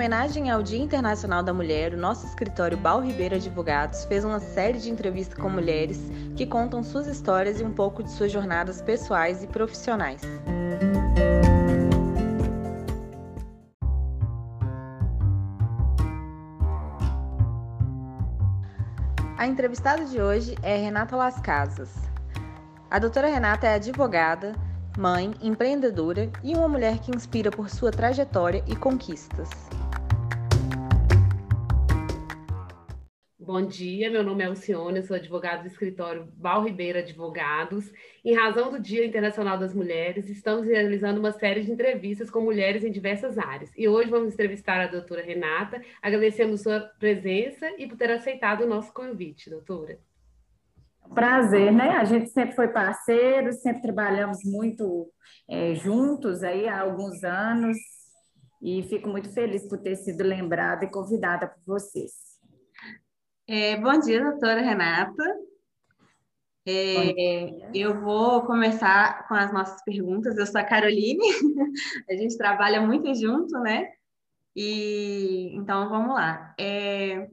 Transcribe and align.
homenagem 0.00 0.48
ao 0.50 0.62
Dia 0.62 0.78
Internacional 0.78 1.42
da 1.42 1.52
Mulher, 1.52 1.92
o 1.92 1.96
nosso 1.98 2.26
escritório 2.26 2.74
Bal 2.74 3.02
Ribeiro 3.02 3.34
Advogados 3.34 4.06
fez 4.06 4.24
uma 4.24 4.40
série 4.40 4.78
de 4.78 4.88
entrevistas 4.88 5.36
com 5.36 5.50
mulheres 5.50 6.10
que 6.34 6.46
contam 6.46 6.82
suas 6.82 7.06
histórias 7.06 7.60
e 7.60 7.64
um 7.64 7.70
pouco 7.70 8.02
de 8.02 8.10
suas 8.10 8.32
jornadas 8.32 8.80
pessoais 8.80 9.44
e 9.44 9.46
profissionais. 9.46 10.22
A 19.36 19.46
entrevistada 19.46 20.06
de 20.06 20.18
hoje 20.18 20.56
é 20.62 20.78
Renata 20.78 21.14
Las 21.14 21.38
Casas. 21.40 21.94
A 22.90 22.98
doutora 22.98 23.28
Renata 23.28 23.66
é 23.66 23.74
advogada, 23.74 24.54
mãe, 24.96 25.34
empreendedora 25.42 26.30
e 26.42 26.56
uma 26.56 26.68
mulher 26.68 27.00
que 27.00 27.14
inspira 27.14 27.50
por 27.50 27.68
sua 27.68 27.90
trajetória 27.90 28.64
e 28.66 28.74
conquistas. 28.74 29.69
Bom 33.52 33.66
dia, 33.66 34.08
meu 34.08 34.22
nome 34.22 34.44
é 34.44 34.46
Alcione, 34.46 35.02
sou 35.02 35.16
advogada 35.16 35.62
do 35.62 35.66
escritório 35.66 36.28
Val 36.38 36.62
Ribeiro 36.62 37.00
Advogados. 37.00 37.92
Em 38.24 38.32
razão 38.32 38.70
do 38.70 38.78
Dia 38.78 39.04
Internacional 39.04 39.58
das 39.58 39.74
Mulheres, 39.74 40.30
estamos 40.30 40.68
realizando 40.68 41.18
uma 41.18 41.32
série 41.32 41.64
de 41.64 41.72
entrevistas 41.72 42.30
com 42.30 42.40
mulheres 42.42 42.84
em 42.84 42.92
diversas 42.92 43.36
áreas. 43.38 43.68
E 43.76 43.88
hoje 43.88 44.08
vamos 44.08 44.34
entrevistar 44.34 44.80
a 44.80 44.86
doutora 44.86 45.20
Renata. 45.20 45.82
Agradecemos 46.00 46.62
sua 46.62 46.78
presença 47.00 47.68
e 47.76 47.88
por 47.88 47.98
ter 47.98 48.12
aceitado 48.12 48.60
o 48.60 48.68
nosso 48.68 48.94
convite, 48.94 49.50
doutora. 49.50 49.98
Prazer, 51.12 51.72
né? 51.72 51.88
A 51.96 52.04
gente 52.04 52.30
sempre 52.30 52.54
foi 52.54 52.68
parceiro, 52.68 53.52
sempre 53.52 53.82
trabalhamos 53.82 54.44
muito 54.44 55.10
é, 55.48 55.74
juntos 55.74 56.44
aí 56.44 56.68
há 56.68 56.82
alguns 56.82 57.24
anos 57.24 57.76
e 58.62 58.84
fico 58.84 59.08
muito 59.08 59.28
feliz 59.28 59.68
por 59.68 59.78
ter 59.78 59.96
sido 59.96 60.22
lembrada 60.22 60.84
e 60.84 60.88
convidada 60.88 61.48
por 61.48 61.80
vocês. 61.80 62.29
É, 63.52 63.76
bom 63.78 63.98
dia, 63.98 64.22
doutora 64.22 64.60
Renata. 64.60 65.24
É, 66.64 67.50
eu 67.74 68.00
vou 68.00 68.42
começar 68.42 69.26
com 69.26 69.34
as 69.34 69.52
nossas 69.52 69.82
perguntas. 69.82 70.38
Eu 70.38 70.46
sou 70.46 70.60
a 70.60 70.62
Caroline, 70.62 71.18
a 72.08 72.14
gente 72.14 72.38
trabalha 72.38 72.80
muito 72.80 73.12
junto, 73.12 73.58
né? 73.58 73.90
E 74.54 75.50
então 75.56 75.88
vamos 75.88 76.14
lá. 76.14 76.54
É, 76.60 77.28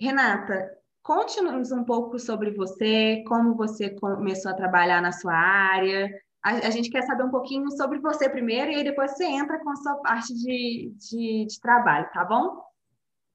Renata, 0.00 0.66
Conte-nos 1.02 1.70
um 1.70 1.84
pouco 1.84 2.18
sobre 2.18 2.50
você, 2.52 3.22
como 3.28 3.54
você 3.54 3.90
começou 3.90 4.50
a 4.50 4.56
trabalhar 4.56 5.02
na 5.02 5.12
sua 5.12 5.34
área. 5.34 6.08
A, 6.42 6.52
a, 6.52 6.70
gente 6.70 6.88
quer 6.88 7.02
saber 7.02 7.24
um 7.24 7.30
pouquinho 7.30 7.70
sobre 7.72 7.98
você 7.98 8.30
primeiro 8.30 8.70
e 8.70 8.76
aí 8.76 8.84
depois 8.84 9.10
você 9.10 9.26
entra 9.26 9.62
com 9.62 9.68
a 9.68 9.76
sua 9.76 9.96
parte 9.96 10.32
de, 10.32 10.94
de, 10.96 11.46
de 11.46 11.60
trabalho, 11.60 12.08
tá 12.14 12.24
bom? 12.24 12.64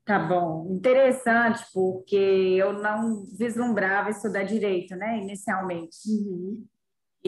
Tá 0.09 0.17
bom. 0.17 0.65
Interessante, 0.71 1.63
porque 1.71 2.15
eu 2.15 2.73
não 2.73 3.23
vislumbrava 3.37 4.09
estudar 4.09 4.41
direito, 4.41 4.95
né, 4.95 5.19
inicialmente. 5.19 5.97
Uhum. 6.07 6.65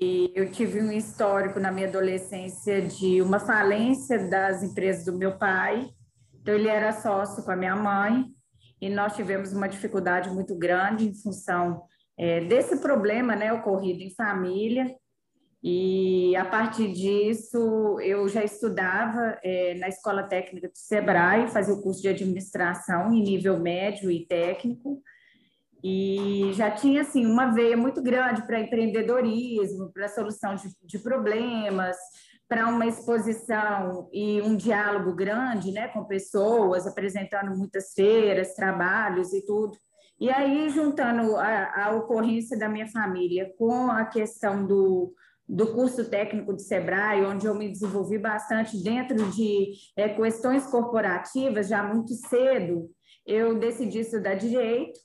E 0.01 0.33
eu 0.33 0.49
tive 0.49 0.81
um 0.81 0.91
histórico 0.91 1.59
na 1.59 1.71
minha 1.71 1.87
adolescência 1.87 2.81
de 2.81 3.21
uma 3.21 3.39
falência 3.39 4.27
das 4.27 4.63
empresas 4.63 5.05
do 5.05 5.15
meu 5.15 5.37
pai. 5.37 5.91
Então, 6.33 6.55
ele 6.55 6.67
era 6.67 6.91
sócio 6.91 7.43
com 7.43 7.51
a 7.51 7.55
minha 7.55 7.75
mãe 7.75 8.25
e 8.81 8.89
nós 8.89 9.15
tivemos 9.15 9.53
uma 9.53 9.69
dificuldade 9.69 10.31
muito 10.31 10.57
grande 10.57 11.07
em 11.07 11.13
função 11.13 11.83
é, 12.17 12.43
desse 12.45 12.77
problema 12.77 13.35
né, 13.35 13.53
ocorrido 13.53 14.01
em 14.01 14.09
família. 14.15 14.91
E 15.63 16.35
a 16.35 16.43
partir 16.43 16.91
disso, 16.91 17.99
eu 18.01 18.27
já 18.27 18.43
estudava 18.43 19.37
é, 19.43 19.75
na 19.75 19.87
Escola 19.87 20.23
Técnica 20.23 20.67
do 20.67 20.75
Sebrae, 20.77 21.49
fazia 21.49 21.73
o 21.73 21.81
curso 21.81 22.01
de 22.01 22.09
administração 22.09 23.13
em 23.13 23.21
nível 23.21 23.59
médio 23.59 24.09
e 24.09 24.25
técnico, 24.25 25.01
e 25.83 26.51
já 26.53 26.71
tinha 26.71 27.01
assim 27.01 27.25
uma 27.25 27.47
veia 27.47 27.77
muito 27.77 28.01
grande 28.01 28.45
para 28.45 28.59
empreendedorismo, 28.59 29.91
para 29.91 30.07
solução 30.07 30.55
de, 30.55 30.69
de 30.83 30.99
problemas, 30.99 31.97
para 32.47 32.67
uma 32.67 32.85
exposição 32.85 34.09
e 34.11 34.41
um 34.41 34.55
diálogo 34.55 35.15
grande 35.15 35.71
né, 35.71 35.87
com 35.87 36.03
pessoas, 36.05 36.85
apresentando 36.85 37.55
muitas 37.55 37.93
feiras, 37.93 38.53
trabalhos 38.53 39.31
e 39.33 39.45
tudo. 39.45 39.75
E 40.19 40.29
aí, 40.29 40.69
juntando 40.69 41.35
a, 41.35 41.85
a 41.85 41.95
ocorrência 41.95 42.57
da 42.59 42.69
minha 42.69 42.87
família 42.87 43.51
com 43.57 43.89
a 43.89 44.05
questão 44.05 44.67
do, 44.67 45.13
do 45.51 45.73
curso 45.73 46.09
técnico 46.09 46.55
de 46.55 46.61
Sebrae, 46.61 47.25
onde 47.25 47.45
eu 47.45 47.53
me 47.53 47.69
desenvolvi 47.69 48.17
bastante 48.17 48.81
dentro 48.81 49.29
de 49.31 49.73
é, 49.97 50.07
questões 50.07 50.65
corporativas, 50.65 51.67
já 51.67 51.83
muito 51.83 52.13
cedo, 52.13 52.89
eu 53.27 53.59
decidi 53.59 53.99
estudar 53.99 54.35
direito. 54.35 54.97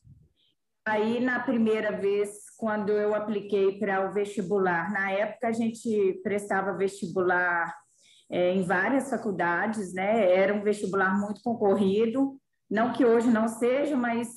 Aí, 0.86 1.18
na 1.18 1.40
primeira 1.40 1.90
vez 1.90 2.46
quando 2.56 2.90
eu 2.90 3.14
apliquei 3.14 3.78
para 3.78 4.08
o 4.08 4.12
vestibular. 4.12 4.90
Na 4.92 5.10
época, 5.10 5.48
a 5.48 5.52
gente 5.52 6.20
prestava 6.22 6.76
vestibular 6.76 7.74
é, 8.30 8.52
em 8.54 8.62
várias 8.62 9.10
faculdades, 9.10 9.92
né? 9.92 10.32
Era 10.32 10.54
um 10.54 10.62
vestibular 10.62 11.18
muito 11.18 11.42
concorrido, 11.42 12.38
não 12.70 12.92
que 12.92 13.04
hoje 13.04 13.28
não 13.28 13.46
seja, 13.46 13.96
mas 13.96 14.28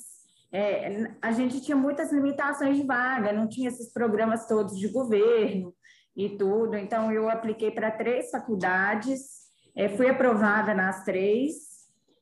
é, 0.52 1.10
a 1.22 1.32
gente 1.32 1.60
tinha 1.60 1.76
muitas 1.76 2.12
limitações 2.12 2.76
de 2.76 2.82
vaga, 2.82 3.32
não 3.32 3.48
tinha 3.48 3.68
esses 3.68 3.92
programas 3.92 4.46
todos 4.46 4.78
de 4.78 4.88
governo 4.88 5.72
e 6.16 6.30
tudo. 6.30 6.76
Então, 6.76 7.12
eu 7.12 7.28
apliquei 7.28 7.70
para 7.70 7.90
três 7.90 8.30
faculdades, 8.30 9.40
é, 9.74 9.88
fui 9.88 10.08
aprovada 10.08 10.74
nas 10.74 11.04
três, 11.04 11.70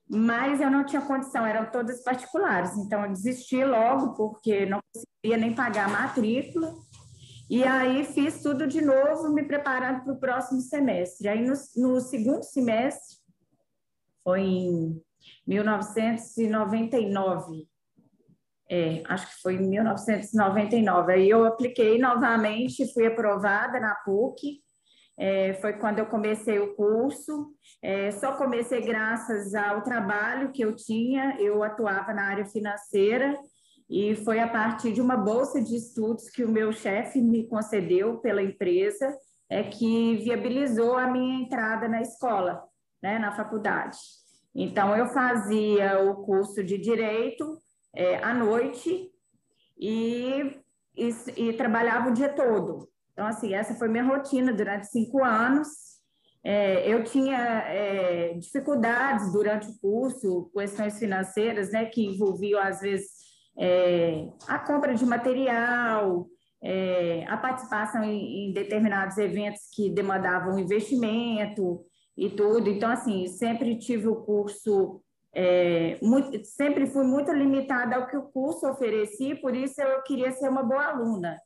mas 0.08 0.60
eu 0.60 0.70
não 0.70 0.84
tinha 0.84 1.02
condição, 1.02 1.44
eram 1.44 1.70
todas 1.70 2.02
particulares, 2.02 2.76
então 2.78 3.04
eu 3.04 3.12
desisti 3.12 3.62
logo 3.62 4.14
porque 4.14 4.64
não 4.64 4.80
conseguia 4.92 5.36
nem 5.36 5.54
pagar 5.54 5.86
a 5.86 5.92
matrícula. 5.92 6.74
E 7.50 7.64
aí 7.64 8.04
fiz 8.04 8.42
tudo 8.42 8.66
de 8.66 8.80
novo, 8.80 9.32
me 9.32 9.42
preparando 9.42 10.04
para 10.04 10.12
o 10.12 10.20
próximo 10.20 10.60
semestre. 10.60 11.28
Aí 11.28 11.46
no, 11.46 11.54
no 11.76 12.00
segundo 12.00 12.42
semestre, 12.42 13.16
foi 14.22 14.42
em 14.42 15.02
1999, 15.46 17.67
é, 18.70 19.02
acho 19.06 19.26
que 19.28 19.42
foi 19.42 19.54
em 19.54 19.68
1999. 19.68 21.12
Aí 21.12 21.30
eu 21.30 21.44
apliquei 21.44 21.98
novamente, 21.98 22.92
fui 22.92 23.06
aprovada 23.06 23.80
na 23.80 23.94
PUC, 23.94 24.60
é, 25.18 25.54
foi 25.54 25.72
quando 25.74 25.98
eu 25.98 26.06
comecei 26.06 26.58
o 26.58 26.74
curso. 26.74 27.48
É, 27.82 28.10
só 28.12 28.36
comecei 28.36 28.80
graças 28.82 29.54
ao 29.54 29.82
trabalho 29.82 30.52
que 30.52 30.62
eu 30.62 30.76
tinha, 30.76 31.36
eu 31.40 31.62
atuava 31.62 32.12
na 32.12 32.24
área 32.24 32.44
financeira 32.44 33.36
e 33.88 34.14
foi 34.16 34.38
a 34.38 34.48
partir 34.48 34.92
de 34.92 35.00
uma 35.00 35.16
bolsa 35.16 35.62
de 35.62 35.74
estudos 35.74 36.28
que 36.28 36.44
o 36.44 36.48
meu 36.48 36.72
chefe 36.72 37.20
me 37.22 37.48
concedeu 37.48 38.18
pela 38.18 38.42
empresa 38.42 39.16
é 39.48 39.62
que 39.62 40.16
viabilizou 40.16 40.96
a 40.96 41.06
minha 41.06 41.40
entrada 41.40 41.88
na 41.88 42.02
escola, 42.02 42.62
né, 43.02 43.18
na 43.18 43.32
faculdade. 43.32 43.96
Então, 44.54 44.94
eu 44.94 45.06
fazia 45.06 46.02
o 46.02 46.16
curso 46.24 46.62
de 46.62 46.76
Direito 46.76 47.58
é, 47.98 48.16
à 48.22 48.32
noite 48.32 49.10
e, 49.76 50.56
e, 50.96 51.08
e 51.36 51.52
trabalhava 51.54 52.10
o 52.10 52.14
dia 52.14 52.28
todo. 52.28 52.88
Então, 53.12 53.26
assim, 53.26 53.52
essa 53.52 53.74
foi 53.74 53.88
minha 53.88 54.04
rotina 54.04 54.52
durante 54.52 54.86
cinco 54.86 55.24
anos. 55.24 55.68
É, 56.44 56.88
eu 56.88 57.02
tinha 57.02 57.36
é, 57.66 58.34
dificuldades 58.34 59.32
durante 59.32 59.68
o 59.68 59.78
curso, 59.80 60.48
questões 60.54 60.96
financeiras, 60.96 61.72
né, 61.72 61.86
que 61.86 62.06
envolviam, 62.06 62.60
às 62.62 62.80
vezes, 62.80 63.10
é, 63.58 64.28
a 64.46 64.60
compra 64.60 64.94
de 64.94 65.04
material, 65.04 66.28
é, 66.62 67.24
a 67.26 67.36
participação 67.36 68.04
em, 68.04 68.50
em, 68.50 68.52
determinados 68.52 69.18
eventos 69.18 69.62
que 69.74 69.90
demandavam 69.90 70.56
investimento 70.56 71.84
e 72.16 72.30
tudo. 72.30 72.70
Então, 72.70 72.92
assim, 72.92 73.26
sempre 73.26 73.76
tive 73.76 74.06
o 74.06 74.22
curso, 74.22 75.02
é, 75.34 75.98
muito, 76.02 76.44
sempre 76.44 76.86
fui 76.86 77.04
muito 77.04 77.32
limitada 77.32 77.96
ao 77.96 78.06
que 78.06 78.16
o 78.16 78.28
curso 78.30 78.68
oferecia, 78.68 79.40
por 79.40 79.54
isso 79.54 79.80
eu 79.80 80.02
queria 80.02 80.32
ser 80.32 80.48
uma 80.48 80.62
boa 80.62 80.86
aluna. 80.86 81.36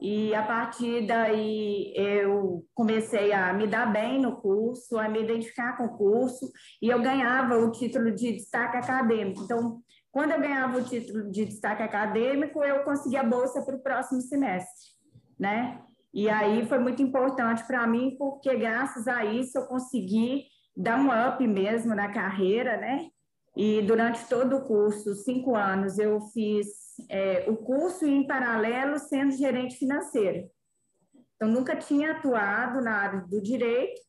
E 0.00 0.34
a 0.34 0.42
partir 0.42 1.06
daí 1.06 1.92
eu 1.94 2.64
comecei 2.74 3.32
a 3.32 3.52
me 3.52 3.68
dar 3.68 3.86
bem 3.92 4.20
no 4.20 4.36
curso, 4.40 4.98
a 4.98 5.08
me 5.08 5.22
identificar 5.22 5.76
com 5.76 5.84
o 5.84 5.96
curso, 5.96 6.50
e 6.82 6.88
eu 6.88 7.00
ganhava 7.00 7.56
o 7.56 7.70
título 7.70 8.10
de 8.10 8.32
destaque 8.32 8.76
acadêmico. 8.76 9.44
Então, 9.44 9.80
quando 10.10 10.32
eu 10.32 10.40
ganhava 10.40 10.78
o 10.78 10.84
título 10.84 11.30
de 11.30 11.44
destaque 11.44 11.84
acadêmico, 11.84 12.64
eu 12.64 12.82
conseguia 12.82 13.20
a 13.20 13.24
bolsa 13.24 13.64
para 13.64 13.76
o 13.76 13.82
próximo 13.82 14.20
semestre, 14.20 14.90
né? 15.38 15.80
E 16.12 16.28
aí 16.28 16.66
foi 16.66 16.78
muito 16.78 17.00
importante 17.00 17.64
para 17.66 17.86
mim, 17.86 18.16
porque 18.18 18.54
graças 18.56 19.06
a 19.06 19.24
isso 19.24 19.56
eu 19.56 19.66
consegui 19.66 20.44
dar 20.76 20.98
um 20.98 21.08
up 21.10 21.46
mesmo 21.46 21.94
na 21.94 22.12
carreira, 22.12 22.76
né? 22.76 23.08
E 23.56 23.82
durante 23.82 24.26
todo 24.26 24.56
o 24.56 24.64
curso, 24.64 25.14
cinco 25.14 25.54
anos, 25.54 25.98
eu 25.98 26.20
fiz 26.32 26.68
é, 27.08 27.44
o 27.48 27.56
curso 27.56 28.06
em 28.06 28.26
paralelo 28.26 28.98
sendo 28.98 29.32
gerente 29.32 29.76
financeira. 29.76 30.48
Então, 31.36 31.48
nunca 31.48 31.76
tinha 31.76 32.12
atuado 32.12 32.80
na 32.80 32.92
área 32.92 33.20
do 33.22 33.42
direito, 33.42 34.00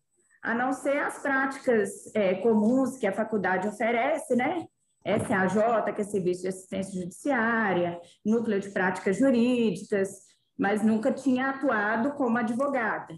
a 0.41 0.53
não 0.53 0.71
ser 0.71 0.97
as 0.99 1.19
práticas 1.19 2.13
é, 2.13 2.35
comuns 2.35 2.97
que 2.97 3.07
a 3.07 3.13
faculdade 3.13 3.67
oferece, 3.67 4.35
né? 4.35 4.67
SAJ, 5.05 5.93
que 5.93 6.01
é 6.01 6.03
Serviço 6.05 6.43
de 6.43 6.47
Assistência 6.47 7.01
Judiciária, 7.01 7.99
Núcleo 8.25 8.59
de 8.59 8.69
Práticas 8.69 9.17
Jurídicas, 9.17 10.09
mas 10.57 10.81
nunca 10.81 11.11
tinha 11.11 11.49
atuado 11.49 12.13
como 12.13 12.37
advogada. 12.37 13.13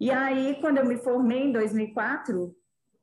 E 0.00 0.10
aí, 0.10 0.56
quando 0.60 0.78
eu 0.78 0.86
me 0.86 0.96
formei 0.96 1.44
em 1.48 1.52
2004, 1.52 2.54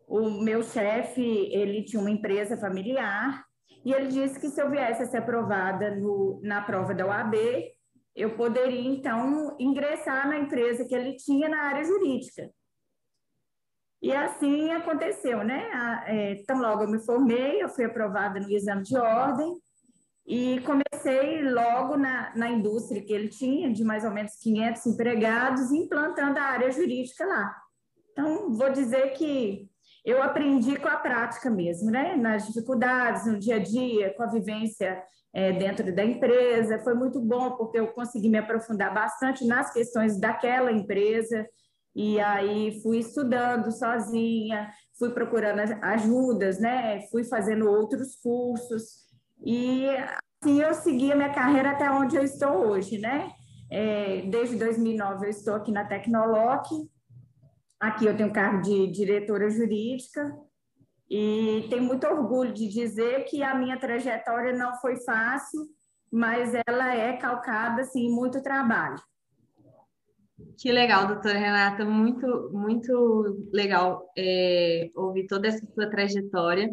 o 0.07 0.29
meu 0.29 0.63
chefe, 0.63 1.21
ele 1.51 1.83
tinha 1.83 2.01
uma 2.01 2.11
empresa 2.11 2.57
familiar 2.57 3.43
e 3.83 3.93
ele 3.93 4.07
disse 4.07 4.39
que 4.39 4.49
se 4.49 4.61
eu 4.61 4.69
viesse 4.69 5.03
a 5.03 5.05
ser 5.05 5.17
aprovada 5.17 5.95
no, 5.95 6.39
na 6.43 6.61
prova 6.61 6.93
da 6.93 7.05
OAB, 7.05 7.35
eu 8.15 8.35
poderia, 8.35 8.89
então, 8.89 9.55
ingressar 9.59 10.27
na 10.27 10.39
empresa 10.39 10.85
que 10.85 10.95
ele 10.95 11.15
tinha 11.17 11.49
na 11.49 11.63
área 11.63 11.83
jurídica. 11.83 12.49
E 14.01 14.11
assim 14.11 14.71
aconteceu, 14.71 15.43
né? 15.43 15.69
É, 16.05 16.35
tão 16.47 16.59
logo 16.59 16.83
eu 16.83 16.89
me 16.89 17.03
formei, 17.03 17.61
eu 17.61 17.69
fui 17.69 17.85
aprovada 17.85 18.39
no 18.39 18.49
exame 18.49 18.83
de 18.83 18.97
ordem 18.97 19.53
e 20.25 20.61
comecei 20.61 21.43
logo 21.43 21.97
na, 21.97 22.35
na 22.35 22.49
indústria 22.49 23.03
que 23.03 23.13
ele 23.13 23.29
tinha, 23.29 23.71
de 23.71 23.83
mais 23.83 24.03
ou 24.03 24.11
menos 24.11 24.35
500 24.41 24.85
empregados, 24.87 25.71
implantando 25.71 26.39
a 26.39 26.43
área 26.43 26.71
jurídica 26.71 27.25
lá. 27.25 27.55
Então, 28.11 28.51
vou 28.53 28.71
dizer 28.71 29.13
que 29.13 29.69
eu 30.05 30.21
aprendi 30.21 30.77
com 30.77 30.87
a 30.87 30.97
prática 30.97 31.49
mesmo, 31.49 31.89
né? 31.89 32.15
Nas 32.15 32.45
dificuldades, 32.45 33.25
no 33.25 33.39
dia 33.39 33.55
a 33.55 33.59
dia, 33.59 34.13
com 34.13 34.21
a 34.21 34.27
vivência 34.27 35.01
é, 35.33 35.51
dentro 35.51 35.93
da 35.93 36.05
empresa. 36.05 36.79
Foi 36.79 36.93
muito 36.93 37.19
bom, 37.19 37.57
porque 37.57 37.79
eu 37.79 37.87
consegui 37.87 38.29
me 38.29 38.37
aprofundar 38.37 38.93
bastante 38.93 39.45
nas 39.45 39.73
questões 39.73 40.19
daquela 40.19 40.71
empresa. 40.71 41.47
E 41.95 42.19
aí 42.19 42.79
fui 42.83 42.99
estudando 42.99 43.71
sozinha, 43.71 44.69
fui 44.99 45.09
procurando 45.09 45.59
ajudas, 45.81 46.59
né? 46.59 47.01
Fui 47.09 47.23
fazendo 47.23 47.67
outros 47.67 48.15
cursos. 48.17 49.05
E 49.43 49.87
assim 50.41 50.61
eu 50.61 50.73
segui 50.75 51.11
a 51.11 51.15
minha 51.15 51.33
carreira 51.33 51.71
até 51.71 51.89
onde 51.89 52.15
eu 52.15 52.23
estou 52.23 52.67
hoje, 52.67 52.99
né? 52.99 53.31
É, 53.71 54.21
desde 54.29 54.55
2009 54.57 55.25
eu 55.25 55.29
estou 55.31 55.55
aqui 55.55 55.71
na 55.71 55.83
Tecnoloc, 55.83 56.67
Aqui 57.79 58.05
eu 58.05 58.15
tenho 58.15 58.31
cargo 58.31 58.61
de 58.61 58.87
diretora 58.87 59.49
jurídica 59.49 60.33
e 61.09 61.67
tenho 61.69 61.83
muito 61.83 62.07
orgulho 62.07 62.53
de 62.53 62.67
dizer 62.67 63.25
que 63.25 63.43
a 63.43 63.53
minha 63.53 63.77
trajetória 63.77 64.53
não 64.53 64.73
foi 64.79 64.97
fácil, 65.03 65.61
mas 66.11 66.53
ela 66.67 66.95
é 66.95 67.17
calcada 67.17 67.81
assim, 67.81 68.07
em 68.07 68.15
muito 68.15 68.41
trabalho. 68.41 68.97
Que 70.57 70.71
legal, 70.71 71.07
doutora 71.07 71.37
Renata, 71.37 71.85
muito, 71.85 72.49
muito 72.51 73.49
legal 73.53 74.09
é, 74.17 74.89
ouvir 74.95 75.27
toda 75.27 75.47
essa 75.47 75.65
sua 75.73 75.89
trajetória. 75.89 76.69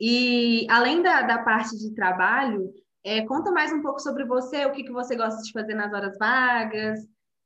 E 0.00 0.66
além 0.70 1.02
da, 1.02 1.22
da 1.22 1.38
parte 1.38 1.76
de 1.78 1.94
trabalho, 1.94 2.72
é, 3.04 3.22
conta 3.26 3.50
mais 3.50 3.72
um 3.72 3.82
pouco 3.82 4.00
sobre 4.00 4.24
você, 4.24 4.64
o 4.64 4.72
que, 4.72 4.84
que 4.84 4.92
você 4.92 5.16
gosta 5.16 5.42
de 5.42 5.52
fazer 5.52 5.74
nas 5.74 5.92
horas 5.92 6.16
vagas, 6.18 7.00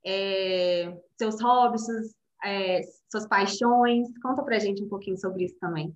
é, 0.04 0.96
seus 1.18 1.40
hobbies, 1.40 1.84
é, 2.44 2.80
suas 3.10 3.26
paixões. 3.26 4.08
Conta 4.22 4.42
pra 4.42 4.58
gente 4.58 4.82
um 4.82 4.88
pouquinho 4.88 5.18
sobre 5.18 5.44
isso 5.44 5.58
também. 5.58 5.94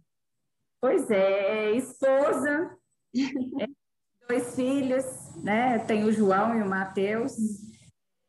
Pois 0.80 1.10
é, 1.10 1.72
esposa, 1.72 2.76
é, 3.60 3.66
dois 4.28 4.54
filhos, 4.54 5.04
né? 5.42 5.78
Tenho 5.80 6.06
o 6.06 6.12
João 6.12 6.58
e 6.58 6.62
o 6.62 6.68
Matheus. 6.68 7.34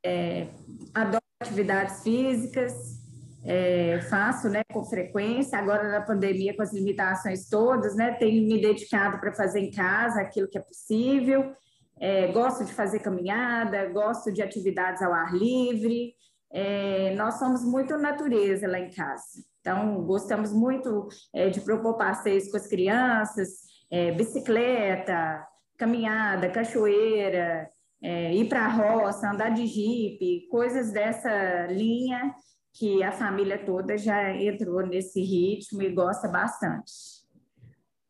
É, 0.04 0.48
adoro 0.94 1.22
atividades 1.42 2.04
físicas, 2.04 3.02
é, 3.44 4.00
faço 4.02 4.50
né, 4.50 4.64
com 4.72 4.84
frequência, 4.84 5.58
agora 5.58 5.90
na 5.92 6.02
pandemia, 6.02 6.56
com 6.56 6.62
as 6.62 6.72
limitações 6.72 7.50
todas, 7.50 7.96
né, 7.96 8.14
tenho 8.14 8.48
me 8.48 8.62
dedicado 8.62 9.20
para 9.20 9.34
fazer 9.34 9.60
em 9.60 9.72
casa 9.72 10.22
aquilo 10.22 10.48
que 10.48 10.58
é 10.58 10.62
possível. 10.62 11.54
É, 12.00 12.32
gosto 12.32 12.66
de 12.66 12.74
fazer 12.74 13.00
caminhada, 13.00 13.88
gosto 13.88 14.32
de 14.32 14.42
atividades 14.42 15.02
ao 15.02 15.14
ar 15.14 15.34
livre, 15.34 16.16
é, 16.52 17.16
nós 17.16 17.40
somos 17.40 17.64
muito 17.64 17.98
natureza 17.98 18.68
lá 18.68 18.80
em 18.80 18.90
casa. 18.90 19.44
Então, 19.60 20.04
gostamos 20.04 20.52
muito 20.52 21.08
é, 21.34 21.50
de 21.50 21.62
propor 21.62 21.98
passeios 21.98 22.50
com 22.50 22.58
as 22.58 22.68
crianças, 22.68 23.50
é, 23.90 24.12
bicicleta, 24.12 25.46
caminhada, 25.78 26.50
cachoeira, 26.50 27.70
é, 28.02 28.34
ir 28.34 28.50
para 28.50 28.66
a 28.66 28.70
roça, 28.70 29.32
andar 29.32 29.50
de 29.50 29.68
jipe, 29.68 30.48
coisas 30.50 30.92
dessa 30.92 31.68
linha 31.68 32.34
que 32.74 33.04
a 33.04 33.12
família 33.12 33.64
toda 33.64 33.98
já 33.98 34.32
entrou 34.36 34.86
nesse 34.86 35.22
ritmo 35.22 35.82
e 35.82 35.94
gosta 35.94 36.28
bastante. 36.28 36.92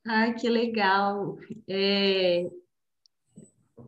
Ai, 0.06 0.34
que 0.34 0.50
legal! 0.50 1.38
É... 1.70 2.48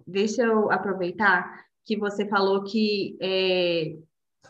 Deixa 0.06 0.44
eu 0.44 0.72
aproveitar 0.72 1.66
que 1.86 1.98
você 1.98 2.28
falou 2.28 2.64
que 2.64 3.18
é, 3.22 3.96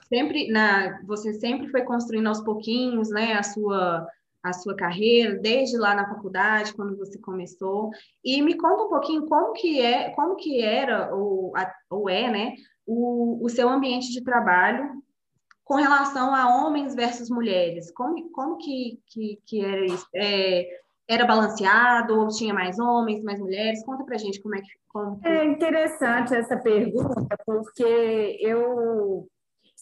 sempre 0.07 0.47
na 0.49 1.01
você 1.05 1.33
sempre 1.33 1.67
foi 1.69 1.81
construindo 1.81 2.27
aos 2.27 2.41
pouquinhos, 2.41 3.09
né, 3.09 3.33
a 3.33 3.43
sua 3.43 4.07
a 4.43 4.51
sua 4.51 4.75
carreira 4.75 5.35
desde 5.35 5.77
lá 5.77 5.95
na 5.95 6.07
faculdade 6.07 6.73
quando 6.73 6.97
você 6.97 7.17
começou. 7.17 7.91
E 8.21 8.41
me 8.41 8.57
conta 8.57 8.83
um 8.83 8.89
pouquinho 8.89 9.25
como 9.25 9.53
que 9.53 9.79
é 9.79 10.09
como 10.09 10.35
que 10.35 10.61
era 10.61 11.15
ou, 11.15 11.53
ou 11.89 12.09
é 12.09 12.29
né 12.29 12.55
o, 12.85 13.39
o 13.43 13.49
seu 13.49 13.69
ambiente 13.69 14.11
de 14.11 14.21
trabalho 14.21 15.01
com 15.63 15.75
relação 15.75 16.35
a 16.35 16.57
homens 16.57 16.93
versus 16.93 17.29
mulheres. 17.29 17.89
Como, 17.91 18.29
como 18.31 18.57
que, 18.57 18.99
que, 19.07 19.39
que 19.45 19.63
era 19.63 19.85
isso? 19.85 20.05
É, 20.13 20.67
era 21.07 21.25
balanceado 21.25 22.19
ou 22.19 22.27
tinha 22.27 22.53
mais 22.53 22.79
homens 22.79 23.23
mais 23.23 23.39
mulheres? 23.39 23.83
Conta 23.85 24.03
pra 24.03 24.17
gente 24.17 24.41
como 24.41 24.55
é 24.55 24.61
que 24.61 24.67
como 24.89 25.19
é 25.23 25.45
interessante 25.45 26.35
essa 26.35 26.57
pergunta 26.57 27.35
porque 27.45 28.37
eu 28.41 29.27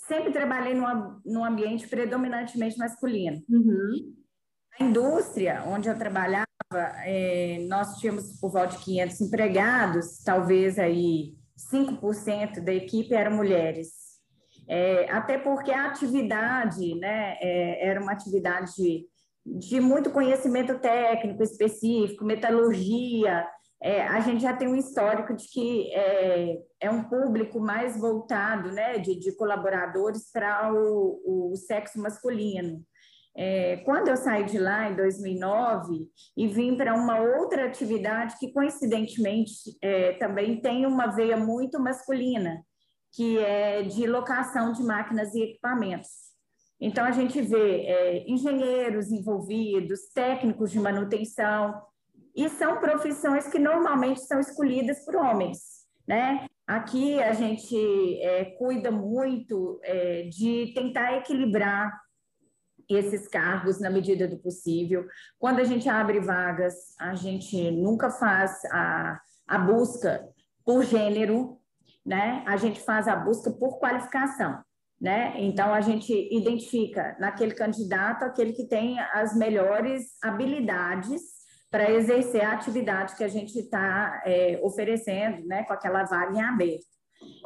sempre 0.07 0.31
trabalhei 0.31 0.73
num, 0.73 1.19
num 1.25 1.45
ambiente 1.45 1.87
predominantemente 1.87 2.77
masculino. 2.77 3.41
Uhum. 3.49 4.13
Na 4.79 4.87
indústria 4.87 5.63
onde 5.67 5.89
eu 5.89 5.97
trabalhava, 5.97 6.45
é, 7.05 7.65
nós 7.67 7.97
tínhamos 7.97 8.39
por 8.39 8.51
volta 8.51 8.77
de 8.77 8.83
500 8.83 9.21
empregados, 9.21 10.23
talvez 10.23 10.79
aí 10.79 11.33
5% 11.71 12.61
da 12.63 12.73
equipe 12.73 13.13
eram 13.13 13.35
mulheres. 13.35 13.89
É, 14.67 15.11
até 15.11 15.37
porque 15.37 15.71
a 15.71 15.87
atividade 15.87 16.95
né, 16.95 17.37
é, 17.41 17.87
era 17.87 18.01
uma 18.01 18.13
atividade 18.13 18.73
de, 18.75 19.05
de 19.45 19.79
muito 19.81 20.11
conhecimento 20.11 20.79
técnico 20.79 21.43
específico, 21.43 22.23
metalurgia, 22.23 23.45
é, 23.83 24.03
a 24.03 24.19
gente 24.19 24.43
já 24.43 24.55
tem 24.55 24.67
um 24.67 24.75
histórico 24.75 25.35
de 25.35 25.47
que 25.47 25.91
é, 25.91 26.57
é 26.81 26.91
um 26.91 27.03
público 27.05 27.59
mais 27.59 27.99
voltado, 27.99 28.71
né, 28.71 28.99
de, 28.99 29.19
de 29.19 29.35
colaboradores 29.35 30.31
para 30.31 30.71
o, 30.71 31.51
o, 31.51 31.55
sexo 31.55 31.99
masculino. 31.99 32.83
É, 33.35 33.77
quando 33.77 34.09
eu 34.09 34.17
saí 34.17 34.43
de 34.45 34.59
lá 34.59 34.91
em 34.91 34.95
2009 34.95 36.05
e 36.37 36.47
vim 36.47 36.75
para 36.77 36.93
uma 36.93 37.19
outra 37.19 37.65
atividade 37.65 38.35
que 38.37 38.51
coincidentemente 38.51 39.53
é, 39.81 40.13
também 40.13 40.61
tem 40.61 40.85
uma 40.85 41.07
veia 41.07 41.37
muito 41.37 41.79
masculina, 41.79 42.61
que 43.13 43.39
é 43.39 43.81
de 43.81 44.05
locação 44.05 44.73
de 44.73 44.83
máquinas 44.83 45.33
e 45.33 45.41
equipamentos. 45.41 46.09
Então 46.79 47.03
a 47.03 47.11
gente 47.11 47.41
vê 47.41 47.85
é, 47.85 48.29
engenheiros 48.29 49.11
envolvidos, 49.11 50.11
técnicos 50.13 50.71
de 50.71 50.79
manutenção, 50.79 51.81
e 52.35 52.49
são 52.49 52.79
profissões 52.79 53.47
que 53.47 53.59
normalmente 53.59 54.21
são 54.21 54.39
escolhidas 54.39 55.03
por 55.05 55.15
homens, 55.15 55.59
né? 56.07 56.47
Aqui 56.67 57.21
a 57.21 57.33
gente 57.33 57.75
é, 58.21 58.45
cuida 58.57 58.91
muito 58.91 59.79
é, 59.83 60.23
de 60.23 60.71
tentar 60.73 61.17
equilibrar 61.17 61.91
esses 62.89 63.27
cargos 63.27 63.79
na 63.79 63.89
medida 63.89 64.27
do 64.27 64.37
possível. 64.37 65.05
Quando 65.37 65.59
a 65.59 65.63
gente 65.63 65.89
abre 65.89 66.19
vagas, 66.19 66.95
a 66.99 67.15
gente 67.15 67.71
nunca 67.71 68.09
faz 68.09 68.63
a, 68.71 69.19
a 69.47 69.57
busca 69.57 70.27
por 70.65 70.83
gênero, 70.83 71.57
né? 72.05 72.43
A 72.47 72.57
gente 72.57 72.79
faz 72.81 73.07
a 73.07 73.15
busca 73.15 73.51
por 73.51 73.79
qualificação, 73.79 74.63
né? 74.99 75.33
Então 75.37 75.73
a 75.73 75.81
gente 75.81 76.13
identifica 76.33 77.15
naquele 77.19 77.53
candidato 77.53 78.23
aquele 78.23 78.53
que 78.53 78.67
tem 78.67 78.99
as 78.99 79.35
melhores 79.35 80.17
habilidades 80.23 81.40
para 81.71 81.89
exercer 81.89 82.43
a 82.43 82.51
atividade 82.51 83.15
que 83.15 83.23
a 83.23 83.29
gente 83.29 83.57
está 83.57 84.21
é, 84.25 84.59
oferecendo, 84.61 85.47
né, 85.47 85.63
com 85.63 85.71
aquela 85.71 86.03
vaga 86.03 86.37
em 86.37 86.41
aberto. 86.41 86.85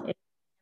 É, 0.07 0.13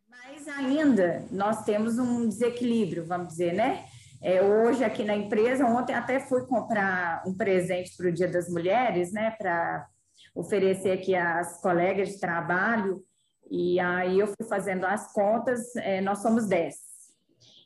mas 0.09 0.47
ainda 0.49 1.25
nós 1.31 1.63
temos 1.63 1.97
um 1.97 2.27
desequilíbrio, 2.27 3.05
vamos 3.05 3.29
dizer, 3.29 3.53
né? 3.53 3.85
É, 4.21 4.41
hoje 4.41 4.83
aqui 4.83 5.03
na 5.03 5.15
empresa, 5.15 5.65
ontem 5.65 5.93
até 5.93 6.19
fui 6.19 6.45
comprar 6.45 7.23
um 7.25 7.35
presente 7.35 7.95
para 7.95 8.07
o 8.07 8.11
Dia 8.11 8.27
das 8.27 8.49
Mulheres, 8.49 9.13
né, 9.13 9.31
para 9.31 9.87
oferecer 10.35 10.91
aqui 10.91 11.15
às 11.15 11.61
colegas 11.61 12.09
de 12.09 12.19
trabalho, 12.19 13.03
e 13.49 13.79
aí 13.79 14.19
eu 14.19 14.27
fui 14.27 14.47
fazendo 14.47 14.85
as 14.85 15.11
contas, 15.13 15.75
é, 15.77 16.01
nós 16.01 16.19
somos 16.19 16.47
10. 16.47 16.75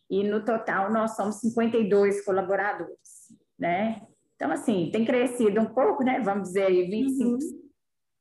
e 0.10 0.24
no 0.24 0.44
total 0.44 0.92
nós 0.92 1.16
somos 1.16 1.42
52 1.42 2.24
colaboradores, 2.24 3.34
né? 3.60 4.02
Então, 4.38 4.52
assim, 4.52 4.90
tem 4.92 5.04
crescido 5.04 5.60
um 5.60 5.66
pouco, 5.66 6.04
né? 6.04 6.22
Vamos 6.22 6.50
dizer 6.50 6.68
aí, 6.68 6.88
25%. 6.88 7.26
Uhum. 7.26 7.68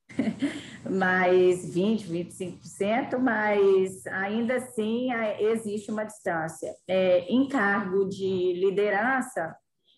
mais 0.91 1.75
20, 1.75 2.09
25%, 2.09 3.19
mas 3.19 4.07
ainda 4.07 4.57
assim 4.57 5.09
existe 5.41 5.91
uma 5.91 6.05
distância. 6.05 6.75
É, 6.89 7.21
em 7.27 7.47
cargo 7.49 8.09
de 8.09 8.55
liderança, 8.55 9.55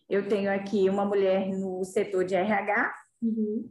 eu 0.09 0.29
tenho 0.29 0.51
aqui 0.51 0.89
uma 0.91 1.05
mulher 1.05 1.49
no 1.57 1.85
setor 1.85 2.25
de 2.25 2.35
RH, 2.35 2.93
uhum. 3.23 3.71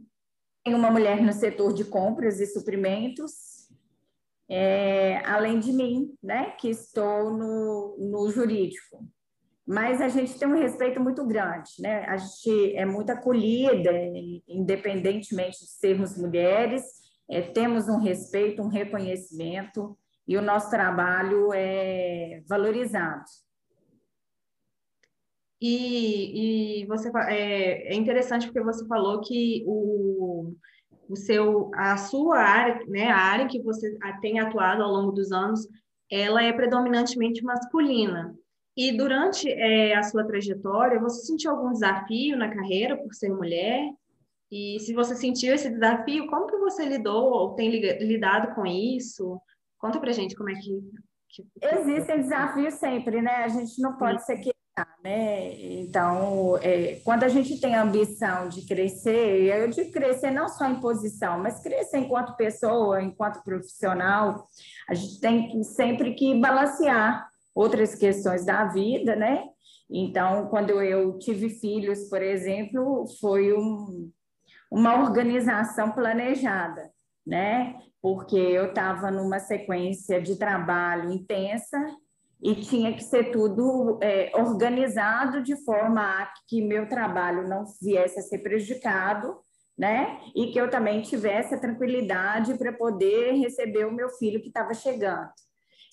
tenho 0.64 0.78
uma 0.78 0.90
mulher 0.90 1.20
no 1.20 1.32
setor 1.32 1.74
de 1.74 1.84
compras 1.84 2.40
e 2.40 2.46
suprimentos, 2.46 3.68
é, 4.48 5.18
além 5.26 5.58
de 5.58 5.72
mim, 5.72 6.14
né, 6.22 6.52
que 6.52 6.70
estou 6.70 7.30
no, 7.30 7.98
no 7.98 8.30
jurídico 8.30 9.06
mas 9.68 10.00
a 10.00 10.08
gente 10.08 10.38
tem 10.38 10.48
um 10.48 10.58
respeito 10.58 10.98
muito 10.98 11.26
grande, 11.26 11.72
né? 11.80 12.06
A 12.06 12.16
gente 12.16 12.74
é 12.74 12.86
muito 12.86 13.10
acolhida, 13.10 13.92
independentemente 14.48 15.58
de 15.58 15.68
sermos 15.68 16.16
mulheres, 16.16 16.82
é, 17.28 17.42
temos 17.42 17.86
um 17.86 17.98
respeito, 17.98 18.62
um 18.62 18.68
reconhecimento 18.68 19.94
e 20.26 20.38
o 20.38 20.42
nosso 20.42 20.70
trabalho 20.70 21.52
é 21.52 22.42
valorizado. 22.48 23.24
E, 25.60 26.80
e 26.80 26.86
você 26.86 27.10
é, 27.28 27.92
é 27.92 27.94
interessante 27.94 28.46
porque 28.46 28.62
você 28.62 28.86
falou 28.86 29.20
que 29.20 29.64
o, 29.66 30.54
o 31.10 31.14
seu, 31.14 31.70
a 31.74 31.94
sua 31.98 32.38
área, 32.38 32.86
né, 32.86 33.10
a 33.10 33.18
área 33.18 33.46
que 33.46 33.62
você 33.62 33.98
tem 34.22 34.40
atuado 34.40 34.82
ao 34.82 34.90
longo 34.90 35.12
dos 35.12 35.30
anos, 35.30 35.68
ela 36.10 36.42
é 36.42 36.54
predominantemente 36.54 37.44
masculina. 37.44 38.34
E 38.78 38.96
durante 38.96 39.50
é, 39.50 39.96
a 39.96 40.04
sua 40.04 40.24
trajetória, 40.24 41.00
você 41.00 41.26
sentiu 41.26 41.50
algum 41.50 41.72
desafio 41.72 42.36
na 42.36 42.48
carreira 42.48 42.96
por 42.96 43.12
ser 43.12 43.28
mulher? 43.28 43.90
E 44.52 44.78
se 44.78 44.94
você 44.94 45.16
sentiu 45.16 45.52
esse 45.52 45.68
desafio, 45.68 46.28
como 46.28 46.46
que 46.46 46.56
você 46.58 46.84
lidou 46.84 47.24
ou 47.24 47.56
tem 47.56 47.68
lidado 47.70 48.54
com 48.54 48.64
isso? 48.64 49.40
Conta 49.78 49.98
pra 49.98 50.12
gente 50.12 50.36
como 50.36 50.50
é 50.50 50.54
que... 50.54 50.80
que... 51.28 51.44
Existem 51.60 52.20
desafios 52.20 52.74
sempre, 52.74 53.20
né? 53.20 53.42
A 53.42 53.48
gente 53.48 53.82
não 53.82 53.98
pode 53.98 54.24
Sim. 54.24 54.36
ser 54.36 54.52
né? 55.02 55.54
Então, 55.80 56.56
é, 56.62 57.00
quando 57.04 57.24
a 57.24 57.28
gente 57.28 57.60
tem 57.60 57.74
a 57.74 57.82
ambição 57.82 58.48
de 58.48 58.64
crescer, 58.64 59.42
eu 59.42 59.68
de 59.68 59.86
crescer 59.86 60.30
não 60.30 60.48
só 60.48 60.66
em 60.66 60.80
posição, 60.80 61.40
mas 61.40 61.60
crescer 61.60 61.98
enquanto 61.98 62.36
pessoa, 62.36 63.02
enquanto 63.02 63.42
profissional, 63.42 64.46
a 64.88 64.94
gente 64.94 65.20
tem 65.20 65.64
sempre 65.64 66.14
que 66.14 66.38
balancear 66.38 67.27
outras 67.54 67.94
questões 67.94 68.44
da 68.44 68.64
vida, 68.66 69.16
né? 69.16 69.44
Então, 69.90 70.48
quando 70.48 70.82
eu 70.82 71.18
tive 71.18 71.48
filhos, 71.48 72.08
por 72.08 72.22
exemplo, 72.22 73.06
foi 73.20 73.52
um, 73.54 74.10
uma 74.70 75.00
organização 75.02 75.92
planejada, 75.92 76.90
né? 77.26 77.78
Porque 78.00 78.36
eu 78.36 78.66
estava 78.66 79.10
numa 79.10 79.38
sequência 79.38 80.20
de 80.20 80.36
trabalho 80.36 81.10
intensa 81.10 81.78
e 82.42 82.54
tinha 82.54 82.94
que 82.94 83.02
ser 83.02 83.32
tudo 83.32 83.98
é, 84.02 84.30
organizado 84.36 85.42
de 85.42 85.56
forma 85.64 86.00
a 86.00 86.32
que 86.46 86.62
meu 86.62 86.88
trabalho 86.88 87.48
não 87.48 87.64
viesse 87.82 88.18
a 88.18 88.22
ser 88.22 88.38
prejudicado, 88.38 89.36
né? 89.76 90.20
E 90.36 90.48
que 90.52 90.60
eu 90.60 90.70
também 90.70 91.02
tivesse 91.02 91.54
a 91.54 91.60
tranquilidade 91.60 92.56
para 92.58 92.72
poder 92.72 93.32
receber 93.32 93.86
o 93.86 93.92
meu 93.92 94.10
filho 94.10 94.40
que 94.40 94.48
estava 94.48 94.74
chegando. 94.74 95.30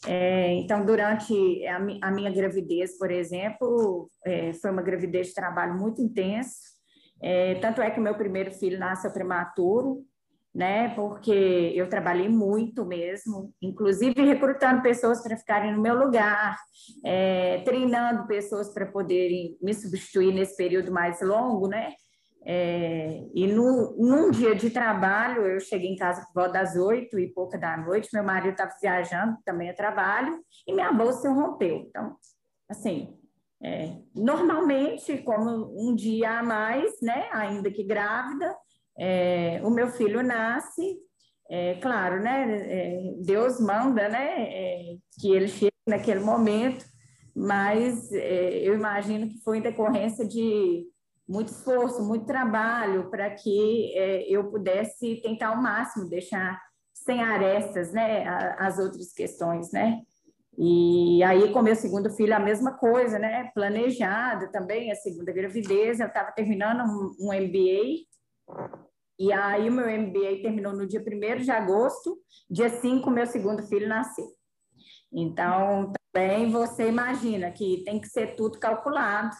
É, 0.07 0.53
então, 0.53 0.85
durante 0.85 1.33
a, 1.65 1.77
a, 2.07 2.11
minha 2.11 2.31
gravidez, 2.31 2.97
por 2.97 3.09
exemplo, 3.09 4.09
é, 4.25 4.53
foi 4.53 4.71
uma 4.71 4.81
gravidez 4.81 5.27
de 5.27 5.33
trabalho 5.33 5.75
muito 5.75 6.01
intenso. 6.01 6.75
É, 7.21 7.55
tanto 7.55 7.81
é 7.81 7.89
que 7.89 7.99
meu 7.99 8.15
primeiro 8.15 8.51
filho 8.51 8.77
nasceu 8.77 9.11
prematuro, 9.11 10.05
né? 10.53 10.89
Porque 10.95 11.73
eu 11.75 11.89
trabalhei 11.89 12.29
muito 12.29 12.85
mesmo, 12.85 13.53
inclusive 13.61 14.21
recrutando 14.23 14.81
pessoas 14.81 15.21
para 15.21 15.35
ficarem 15.35 15.73
no 15.73 15.81
meu 15.81 15.95
lugar, 15.97 16.57
é, 17.03 17.61
treinando 17.65 18.27
pessoas 18.27 18.73
para 18.73 18.85
poderem 18.85 19.57
me 19.61 19.73
substituir 19.73 20.33
nesse 20.33 20.55
período 20.55 20.91
mais 20.91 21.19
longo, 21.21 21.67
né? 21.67 21.93
É, 22.47 23.23
e 23.33 23.47
no, 23.47 23.95
num 23.97 24.29
dia 24.29 24.53
de 24.55 24.69
trabalho, 24.69 25.47
eu 25.47 25.59
cheguei 25.59 25.89
em 25.89 25.95
casa 25.95 26.23
por 26.27 26.43
volta 26.43 26.59
das 26.59 26.75
oito 26.75 27.17
e 27.17 27.33
pouca 27.33 27.57
da 27.57 27.75
noite, 27.75 28.09
meu 28.13 28.23
marido 28.23 28.51
estava 28.51 28.71
viajando, 28.79 29.37
também 29.43 29.71
a 29.71 29.73
trabalho, 29.73 30.39
e 30.67 30.71
minha 30.71 30.91
bolsa 30.91 31.27
rompeu. 31.31 31.87
Então, 31.89 32.15
assim, 32.69 33.17
é, 33.63 33.97
normalmente, 34.13 35.17
como 35.19 35.73
um 35.75 35.95
dia 35.95 36.39
a 36.39 36.43
mais, 36.43 37.01
né, 37.01 37.29
ainda 37.31 37.71
que 37.71 37.83
grávida, 37.83 38.55
é, 38.95 39.59
o 39.63 39.71
meu 39.71 39.87
filho 39.87 40.21
nasce, 40.21 40.99
é, 41.49 41.75
claro, 41.75 42.21
né, 42.21 42.45
é, 42.61 43.13
Deus 43.23 43.59
manda, 43.59 44.07
né, 44.07 44.43
é, 44.43 44.95
que 45.19 45.31
ele 45.31 45.47
chegue 45.47 45.73
naquele 45.87 46.19
momento, 46.19 46.85
mas 47.35 48.11
eu 48.13 48.73
imagino 48.75 49.27
que 49.27 49.41
foi 49.43 49.57
em 49.57 49.61
decorrência 49.61 50.25
de 50.25 50.85
muito 51.27 51.49
esforço, 51.49 52.03
muito 52.03 52.25
trabalho 52.25 53.09
para 53.09 53.29
que 53.31 53.93
é, 53.97 54.29
eu 54.29 54.49
pudesse 54.49 55.21
tentar 55.21 55.49
ao 55.49 55.61
máximo 55.61 56.09
deixar 56.09 56.61
sem 56.93 57.21
arestas, 57.21 57.91
né, 57.91 58.25
as 58.57 58.79
outras 58.79 59.11
questões, 59.13 59.71
né? 59.71 60.01
E 60.57 61.21
aí, 61.23 61.51
com 61.51 61.61
meu 61.61 61.75
segundo 61.75 62.09
filho, 62.09 62.33
a 62.33 62.39
mesma 62.39 62.71
coisa, 62.71 63.19
né? 63.19 63.51
Planejada 63.53 64.49
também, 64.51 64.89
a 64.89 64.95
segunda 64.95 65.31
gravidez. 65.33 65.99
Eu 65.99 66.07
estava 66.07 66.31
terminando 66.31 66.81
um, 66.81 67.27
um, 67.27 67.33
MBA, 67.33 68.05
e 69.19 69.33
aí 69.33 69.69
o 69.69 69.71
meu 69.71 69.85
MBA 69.85 70.41
terminou 70.41 70.73
no 70.73 70.87
dia 70.87 71.01
1 71.01 71.41
de 71.41 71.51
agosto, 71.51 72.17
dia 72.49 72.69
5, 72.69 73.09
meu 73.11 73.25
segundo 73.25 73.63
filho 73.63 73.87
nasceu. 73.87 74.25
Então, 75.11 75.91
também 76.13 76.49
você 76.49 76.87
imagina 76.87 77.51
que 77.51 77.83
tem 77.83 77.99
que 77.99 78.07
ser 78.07 78.35
tudo 78.35 78.57
calculado, 78.57 79.35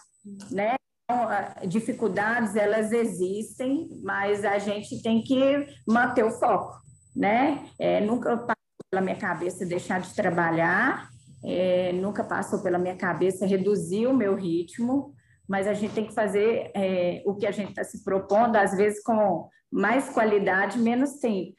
né? 0.52 0.76
Então, 1.06 1.28
dificuldades 1.68 2.56
elas 2.56 2.92
existem, 2.92 3.88
mas 4.04 4.44
a 4.44 4.58
gente 4.58 5.04
tem 5.04 5.22
que 5.22 5.68
manter 5.88 6.24
o 6.24 6.32
foco, 6.32 6.82
né? 7.16 7.64
É, 7.78 8.02
nunca 8.02 8.36
passou 8.36 8.56
pela 8.90 9.04
minha 9.04 9.16
cabeça 9.16 9.68
deixar 9.68 10.02
de 10.02 10.16
trabalhar, 10.16 11.08
é, 11.44 11.92
nunca 11.94 12.24
passou 12.24 12.64
pela 12.64 12.80
minha 12.80 12.96
cabeça 12.96 13.46
reduzir 13.46 14.08
o 14.08 14.16
meu 14.16 14.34
ritmo, 14.36 15.14
mas 15.48 15.68
a 15.68 15.76
gente 15.76 15.94
tem 15.94 16.08
que 16.08 16.14
fazer 16.14 16.72
é, 16.76 17.22
o 17.24 17.36
que 17.36 17.46
a 17.46 17.52
gente 17.52 17.70
está 17.70 17.84
se 17.84 18.04
propondo, 18.04 18.56
às 18.56 18.76
vezes 18.76 19.04
com 19.04 19.48
mais 19.72 20.10
qualidade, 20.10 20.80
menos 20.80 21.20
tempo. 21.20 21.56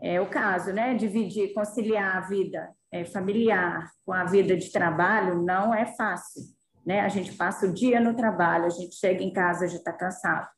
É 0.00 0.18
o 0.18 0.30
caso, 0.30 0.72
né? 0.72 0.94
Dividir, 0.94 1.52
conciliar 1.52 2.16
a 2.16 2.20
vida 2.20 2.70
é, 2.90 3.04
familiar 3.04 3.90
com 4.06 4.14
a 4.14 4.24
vida 4.24 4.56
de 4.56 4.72
trabalho 4.72 5.42
não 5.42 5.74
é 5.74 5.84
fácil 5.84 6.57
né? 6.88 7.00
A 7.00 7.08
gente 7.10 7.34
passa 7.34 7.66
o 7.66 7.74
dia 7.74 8.00
no 8.00 8.14
trabalho, 8.14 8.64
a 8.64 8.70
gente 8.70 8.94
chega 8.94 9.22
em 9.22 9.30
casa 9.30 9.68
já 9.68 9.76
está 9.76 9.92
cansado. 9.92 10.48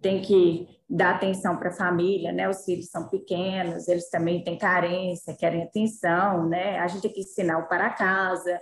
Tem 0.00 0.22
que 0.22 0.66
dar 0.88 1.16
atenção 1.16 1.58
para 1.58 1.68
a 1.68 1.74
família, 1.74 2.32
né? 2.32 2.48
Os 2.48 2.64
filhos 2.64 2.88
são 2.88 3.10
pequenos, 3.10 3.86
eles 3.86 4.08
também 4.08 4.42
têm 4.42 4.56
carência, 4.56 5.36
querem 5.36 5.62
atenção, 5.62 6.48
né? 6.48 6.78
A 6.78 6.88
gente 6.88 7.02
tem 7.02 7.12
que 7.12 7.20
ensinar 7.20 7.58
o 7.58 7.68
para 7.68 7.90
casa, 7.90 8.58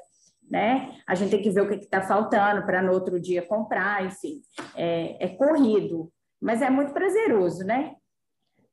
né? 0.50 0.96
A 1.06 1.14
gente 1.14 1.30
tem 1.30 1.40
que 1.40 1.50
ver 1.50 1.60
o 1.60 1.68
que 1.68 1.76
está 1.76 2.02
faltando 2.02 2.66
para 2.66 2.82
no 2.82 2.92
outro 2.92 3.20
dia 3.20 3.46
comprar, 3.46 4.04
enfim. 4.04 4.42
É, 4.74 5.24
é, 5.24 5.28
corrido, 5.28 6.12
mas 6.40 6.60
é 6.60 6.70
muito 6.70 6.92
prazeroso, 6.92 7.64
né? 7.64 7.94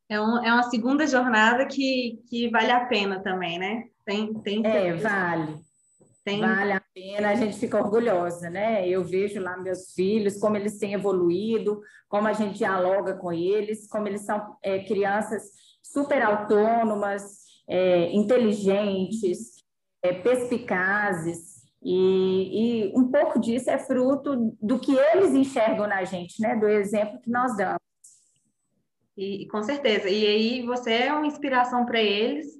É, 0.09 0.19
um, 0.19 0.43
é 0.43 0.51
uma 0.51 0.63
segunda 0.63 1.05
jornada 1.05 1.67
que, 1.67 2.19
que 2.27 2.49
vale 2.49 2.71
a 2.71 2.83
pena 2.87 3.19
também, 3.19 3.59
né? 3.59 3.83
Tem, 4.03 4.33
tem 4.41 4.65
é, 4.65 4.95
vale. 4.95 5.55
Tem... 6.25 6.41
Vale 6.41 6.71
a 6.73 6.78
pena, 6.99 7.29
a 7.29 7.35
gente 7.35 7.57
fica 7.57 7.77
orgulhosa, 7.77 8.49
né? 8.49 8.87
Eu 8.87 9.03
vejo 9.03 9.39
lá 9.39 9.57
meus 9.57 9.93
filhos, 9.93 10.37
como 10.37 10.57
eles 10.57 10.77
têm 10.77 10.93
evoluído, 10.93 11.81
como 12.09 12.27
a 12.27 12.33
gente 12.33 12.57
dialoga 12.57 13.13
com 13.15 13.31
eles, 13.31 13.87
como 13.87 14.07
eles 14.07 14.21
são 14.21 14.57
é, 14.61 14.79
crianças 14.79 15.51
super 15.81 16.21
autônomas, 16.21 17.45
é, 17.67 18.11
inteligentes, 18.11 19.63
é, 20.03 20.13
perspicazes, 20.13 21.59
e, 21.81 22.89
e 22.89 22.97
um 22.97 23.09
pouco 23.09 23.39
disso 23.39 23.69
é 23.69 23.77
fruto 23.77 24.53
do 24.61 24.77
que 24.77 24.93
eles 24.93 25.33
enxergam 25.33 25.87
na 25.87 26.03
gente, 26.03 26.41
né? 26.41 26.55
Do 26.55 26.67
exemplo 26.67 27.21
que 27.21 27.29
nós 27.29 27.55
damos. 27.55 27.79
E, 29.15 29.47
com 29.47 29.63
certeza. 29.63 30.09
E 30.09 30.25
aí 30.25 30.65
você 30.65 30.91
é 30.93 31.13
uma 31.13 31.27
inspiração 31.27 31.85
para 31.85 32.01
eles 32.01 32.59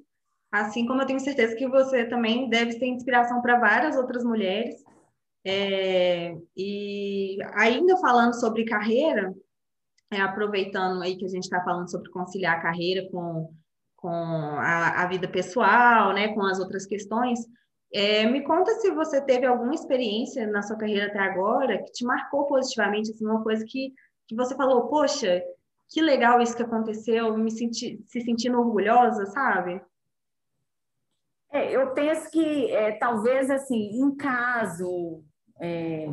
Assim 0.50 0.86
como 0.86 1.00
eu 1.02 1.06
tenho 1.06 1.20
certeza 1.20 1.54
que 1.54 1.68
você 1.68 2.04
também 2.04 2.48
deve 2.48 2.72
ser 2.72 2.86
inspiração 2.86 3.40
para 3.40 3.58
várias 3.58 3.96
outras 3.96 4.24
mulheres. 4.24 4.82
É, 5.44 6.36
e 6.56 7.38
ainda 7.54 7.96
falando 7.98 8.34
sobre 8.34 8.64
carreira, 8.64 9.32
é, 10.10 10.20
aproveitando 10.20 11.02
aí 11.02 11.16
que 11.16 11.24
a 11.24 11.28
gente 11.28 11.44
está 11.44 11.62
falando 11.62 11.90
sobre 11.90 12.10
conciliar 12.10 12.58
a 12.58 12.62
carreira 12.62 13.08
com, 13.10 13.54
com 13.96 14.08
a, 14.08 15.02
a, 15.02 15.06
vida 15.06 15.28
pessoal, 15.28 16.12
né, 16.12 16.34
com 16.34 16.42
as 16.44 16.58
outras 16.58 16.84
questões, 16.86 17.40
É, 17.92 18.24
me 18.26 18.42
conta 18.44 18.72
se 18.76 18.90
você 18.92 19.20
teve 19.20 19.46
alguma 19.46 19.74
experiência 19.74 20.46
na 20.46 20.62
sua 20.62 20.76
carreira 20.76 21.06
até 21.06 21.18
agora 21.18 21.82
que 21.82 21.92
te 21.92 22.04
marcou 22.04 22.46
positivamente, 22.46 23.10
assim, 23.10 23.26
uma 23.26 23.42
coisa 23.42 23.64
que, 23.66 23.92
que 24.28 24.36
você 24.36 24.54
falou, 24.54 24.88
poxa, 24.88 25.42
que 25.88 26.00
legal 26.00 26.40
isso 26.40 26.56
que 26.56 26.62
aconteceu, 26.62 27.36
me 27.36 27.50
senti, 27.50 28.00
se 28.06 28.20
sentindo 28.20 28.60
orgulhosa, 28.60 29.26
sabe? 29.26 29.82
É, 31.52 31.74
eu 31.74 31.92
penso 31.94 32.30
que 32.30 32.70
é, 32.70 32.92
talvez 32.92 33.50
assim, 33.50 34.02
um 34.02 34.16
caso, 34.16 35.22
é, 35.60 36.08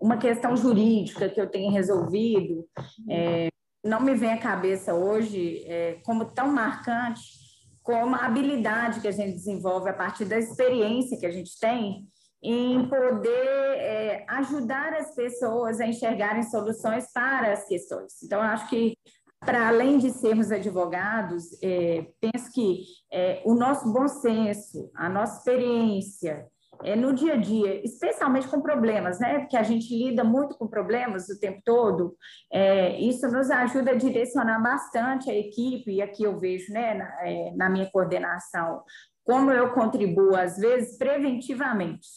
uma 0.00 0.16
questão 0.16 0.56
jurídica 0.56 1.28
que 1.28 1.40
eu 1.40 1.48
tenha 1.48 1.70
resolvido, 1.70 2.66
é, 3.10 3.48
não 3.84 4.00
me 4.00 4.14
vem 4.14 4.32
à 4.32 4.38
cabeça 4.38 4.94
hoje 4.94 5.64
é, 5.66 6.00
como 6.04 6.24
tão 6.26 6.48
marcante 6.48 7.46
como 7.86 8.16
a 8.16 8.26
habilidade 8.26 9.00
que 9.00 9.06
a 9.06 9.12
gente 9.12 9.34
desenvolve 9.34 9.88
a 9.88 9.94
partir 9.94 10.24
da 10.24 10.36
experiência 10.36 11.16
que 11.16 11.24
a 11.24 11.30
gente 11.30 11.56
tem 11.60 12.04
em 12.42 12.88
poder 12.88 13.78
é, 13.78 14.26
ajudar 14.28 14.92
as 14.94 15.14
pessoas 15.14 15.80
a 15.80 15.86
enxergarem 15.86 16.42
soluções 16.42 17.06
para 17.12 17.52
as 17.52 17.64
questões. 17.64 18.20
Então, 18.24 18.42
acho 18.42 18.68
que 18.68 18.96
para 19.46 19.68
além 19.68 19.96
de 19.96 20.10
sermos 20.10 20.50
advogados, 20.50 21.44
é, 21.62 22.08
penso 22.20 22.52
que 22.52 22.82
é, 23.12 23.40
o 23.44 23.54
nosso 23.54 23.90
bom 23.92 24.08
senso, 24.08 24.90
a 24.94 25.08
nossa 25.08 25.38
experiência 25.38 26.46
é, 26.82 26.94
no 26.94 27.14
dia 27.14 27.34
a 27.34 27.36
dia, 27.36 27.82
especialmente 27.84 28.48
com 28.48 28.60
problemas, 28.60 29.18
né? 29.18 29.38
Porque 29.38 29.56
a 29.56 29.62
gente 29.62 29.96
lida 29.96 30.24
muito 30.24 30.58
com 30.58 30.66
problemas 30.66 31.28
o 31.28 31.38
tempo 31.38 31.62
todo, 31.64 32.16
é, 32.52 33.00
isso 33.00 33.26
nos 33.28 33.50
ajuda 33.50 33.92
a 33.92 33.96
direcionar 33.96 34.60
bastante 34.60 35.30
a 35.30 35.34
equipe, 35.34 35.92
e 35.92 36.02
aqui 36.02 36.24
eu 36.24 36.38
vejo, 36.38 36.72
né, 36.72 36.94
na, 36.94 37.26
é, 37.26 37.52
na 37.56 37.70
minha 37.70 37.90
coordenação, 37.90 38.82
como 39.24 39.50
eu 39.50 39.72
contribuo, 39.72 40.36
às 40.36 40.58
vezes, 40.58 40.98
preventivamente. 40.98 42.08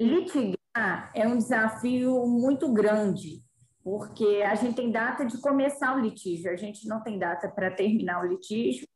Litigar 0.00 1.12
é 1.14 1.28
um 1.28 1.36
desafio 1.36 2.26
muito 2.26 2.72
grande, 2.72 3.42
porque 3.82 4.42
a 4.46 4.54
gente 4.54 4.76
tem 4.76 4.90
data 4.90 5.24
de 5.24 5.40
começar 5.40 5.96
o 5.96 6.00
litígio, 6.00 6.50
a 6.50 6.56
gente 6.56 6.86
não 6.86 7.02
tem 7.02 7.18
data 7.18 7.48
para 7.48 7.70
terminar 7.70 8.22
o 8.22 8.28
litígio, 8.28 8.86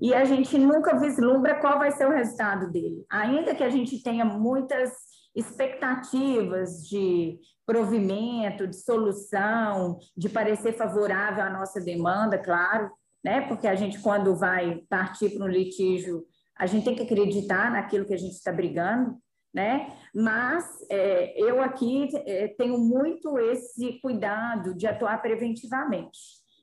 e 0.00 0.14
a 0.14 0.24
gente 0.24 0.56
nunca 0.56 0.98
vislumbra 0.98 1.60
qual 1.60 1.78
vai 1.78 1.90
ser 1.90 2.06
o 2.06 2.12
resultado 2.12 2.70
dele. 2.70 3.04
Ainda 3.10 3.54
que 3.54 3.64
a 3.64 3.70
gente 3.70 4.00
tenha 4.02 4.24
muitas 4.24 4.92
expectativas 5.34 6.86
de 6.88 7.38
provimento, 7.66 8.66
de 8.66 8.76
solução, 8.76 9.98
de 10.16 10.28
parecer 10.28 10.72
favorável 10.72 11.44
à 11.44 11.50
nossa 11.50 11.80
demanda, 11.80 12.38
claro, 12.38 12.90
né? 13.24 13.42
Porque 13.42 13.66
a 13.66 13.74
gente, 13.74 14.00
quando 14.00 14.36
vai 14.36 14.82
partir 14.88 15.30
para 15.30 15.44
um 15.44 15.48
litígio, 15.48 16.24
a 16.56 16.66
gente 16.66 16.84
tem 16.84 16.94
que 16.94 17.02
acreditar 17.02 17.70
naquilo 17.70 18.06
que 18.06 18.14
a 18.14 18.18
gente 18.18 18.32
está 18.32 18.52
brigando, 18.52 19.16
né? 19.52 19.96
Mas 20.14 20.64
é, 20.90 21.40
eu 21.40 21.62
aqui 21.62 22.08
é, 22.26 22.48
tenho 22.48 22.78
muito 22.78 23.38
esse 23.38 24.00
cuidado 24.00 24.74
de 24.74 24.86
atuar 24.86 25.20
preventivamente. 25.20 26.18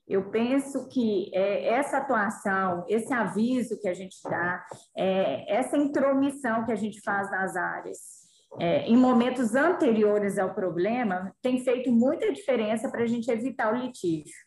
Eu 0.07 0.29
penso 0.29 0.87
que 0.87 1.31
é, 1.33 1.67
essa 1.69 1.97
atuação, 1.97 2.85
esse 2.87 3.11
aviso 3.11 3.79
que 3.81 3.87
a 3.87 3.93
gente 3.93 4.17
dá, 4.23 4.63
é, 4.95 5.55
essa 5.57 5.77
intromissão 5.77 6.63
que 6.63 6.71
a 6.71 6.75
gente 6.75 7.01
faz 7.01 7.29
nas 7.31 7.55
áreas, 7.55 8.25
é, 8.59 8.87
em 8.87 8.95
momentos 8.95 9.55
anteriores 9.55 10.37
ao 10.37 10.53
problema, 10.53 11.35
tem 11.41 11.59
feito 11.63 11.91
muita 11.91 12.31
diferença 12.31 12.89
para 12.89 13.03
a 13.03 13.07
gente 13.07 13.29
evitar 13.29 13.73
o 13.73 13.77
litígio. 13.77 14.45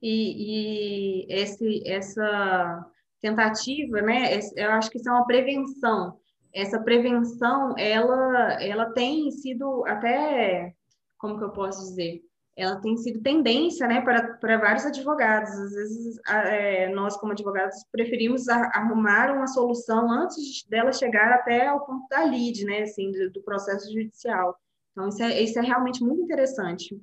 E, 0.00 1.26
e 1.26 1.32
esse, 1.32 1.82
essa 1.86 2.86
tentativa, 3.20 4.00
né? 4.00 4.38
Eu 4.56 4.72
acho 4.72 4.90
que 4.90 4.98
isso 4.98 5.08
é 5.08 5.12
uma 5.12 5.26
prevenção 5.26 6.21
essa 6.54 6.78
prevenção, 6.80 7.74
ela, 7.78 8.62
ela 8.62 8.92
tem 8.92 9.30
sido 9.30 9.84
até, 9.86 10.74
como 11.18 11.38
que 11.38 11.44
eu 11.44 11.50
posso 11.50 11.80
dizer? 11.80 12.22
Ela 12.54 12.76
tem 12.80 12.96
sido 12.98 13.22
tendência, 13.22 13.86
né, 13.86 14.02
para, 14.02 14.34
para 14.34 14.58
vários 14.58 14.84
advogados. 14.84 15.50
Às 15.50 15.72
vezes, 15.72 16.20
é, 16.28 16.88
nós, 16.90 17.16
como 17.16 17.32
advogados, 17.32 17.76
preferimos 17.90 18.46
arrumar 18.48 19.34
uma 19.34 19.46
solução 19.46 20.10
antes 20.10 20.66
dela 20.68 20.92
chegar 20.92 21.32
até 21.32 21.72
o 21.72 21.80
ponto 21.80 22.06
da 22.08 22.24
lide, 22.24 22.66
né, 22.66 22.82
assim, 22.82 23.10
do, 23.10 23.30
do 23.30 23.42
processo 23.42 23.90
judicial. 23.90 24.54
Então, 24.92 25.08
isso 25.08 25.22
é, 25.22 25.40
isso 25.40 25.58
é 25.58 25.62
realmente 25.62 26.04
muito 26.04 26.22
interessante. 26.22 27.00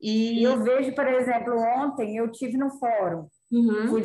E 0.00 0.42
eu 0.42 0.60
vejo, 0.60 0.92
por 0.96 1.06
exemplo, 1.06 1.54
ontem 1.56 2.16
eu 2.16 2.28
tive 2.32 2.58
no 2.58 2.70
fórum, 2.70 3.28
uhum. 3.52 4.02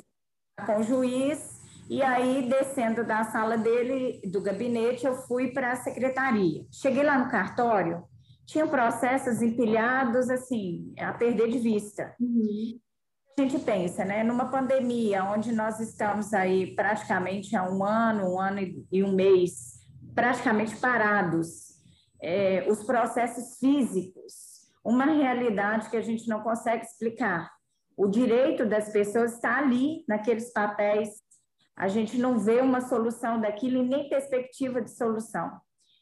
com 0.64 0.80
o 0.80 0.84
juiz 0.84 1.57
e 1.90 2.02
aí, 2.02 2.50
descendo 2.50 3.06
da 3.06 3.24
sala 3.24 3.58
dele, 3.58 4.22
do 4.30 4.42
gabinete, 4.42 5.06
eu 5.06 5.16
fui 5.16 5.52
para 5.52 5.72
a 5.72 5.76
secretaria. 5.78 6.66
Cheguei 6.72 7.04
lá 7.04 7.18
no 7.18 7.32
cartório, 7.32 8.04
tinham 8.46 8.68
processos 8.68 9.42
empilhados, 9.42 10.30
assim, 10.30 10.94
a 11.00 11.14
perder 11.14 11.50
de 11.50 11.60
vista. 11.60 12.14
Uhum. 12.20 12.80
A 13.38 13.42
gente 13.42 13.60
pensa, 13.60 14.04
né, 14.04 14.24
numa 14.24 14.50
pandemia, 14.50 15.24
onde 15.24 15.54
nós 15.54 15.80
estamos 15.80 16.34
aí 16.34 16.76
praticamente 16.76 17.56
há 17.56 17.64
um 17.70 17.84
ano, 17.84 18.34
um 18.34 18.40
ano 18.40 18.60
e 18.92 19.04
um 19.04 19.14
mês, 19.14 19.80
praticamente 20.16 20.76
parados, 20.78 21.68
é, 22.22 22.66
os 22.68 22.84
processos 22.84 23.60
físicos, 23.60 24.34
uma 24.84 25.06
realidade 25.06 25.90
que 25.90 25.98
a 25.98 26.02
gente 26.02 26.28
não 26.28 26.42
consegue 26.42 26.84
explicar. 26.84 27.52
O 27.96 28.08
direito 28.08 28.66
das 28.66 28.90
pessoas 28.90 29.36
está 29.36 29.60
ali, 29.60 30.04
naqueles 30.08 30.52
papéis 30.52 31.10
a 31.78 31.88
gente 31.88 32.18
não 32.18 32.40
vê 32.40 32.60
uma 32.60 32.82
solução 32.82 33.40
daquilo 33.40 33.84
e 33.84 33.88
nem 33.88 34.10
perspectiva 34.10 34.82
de 34.82 34.90
solução. 34.90 35.52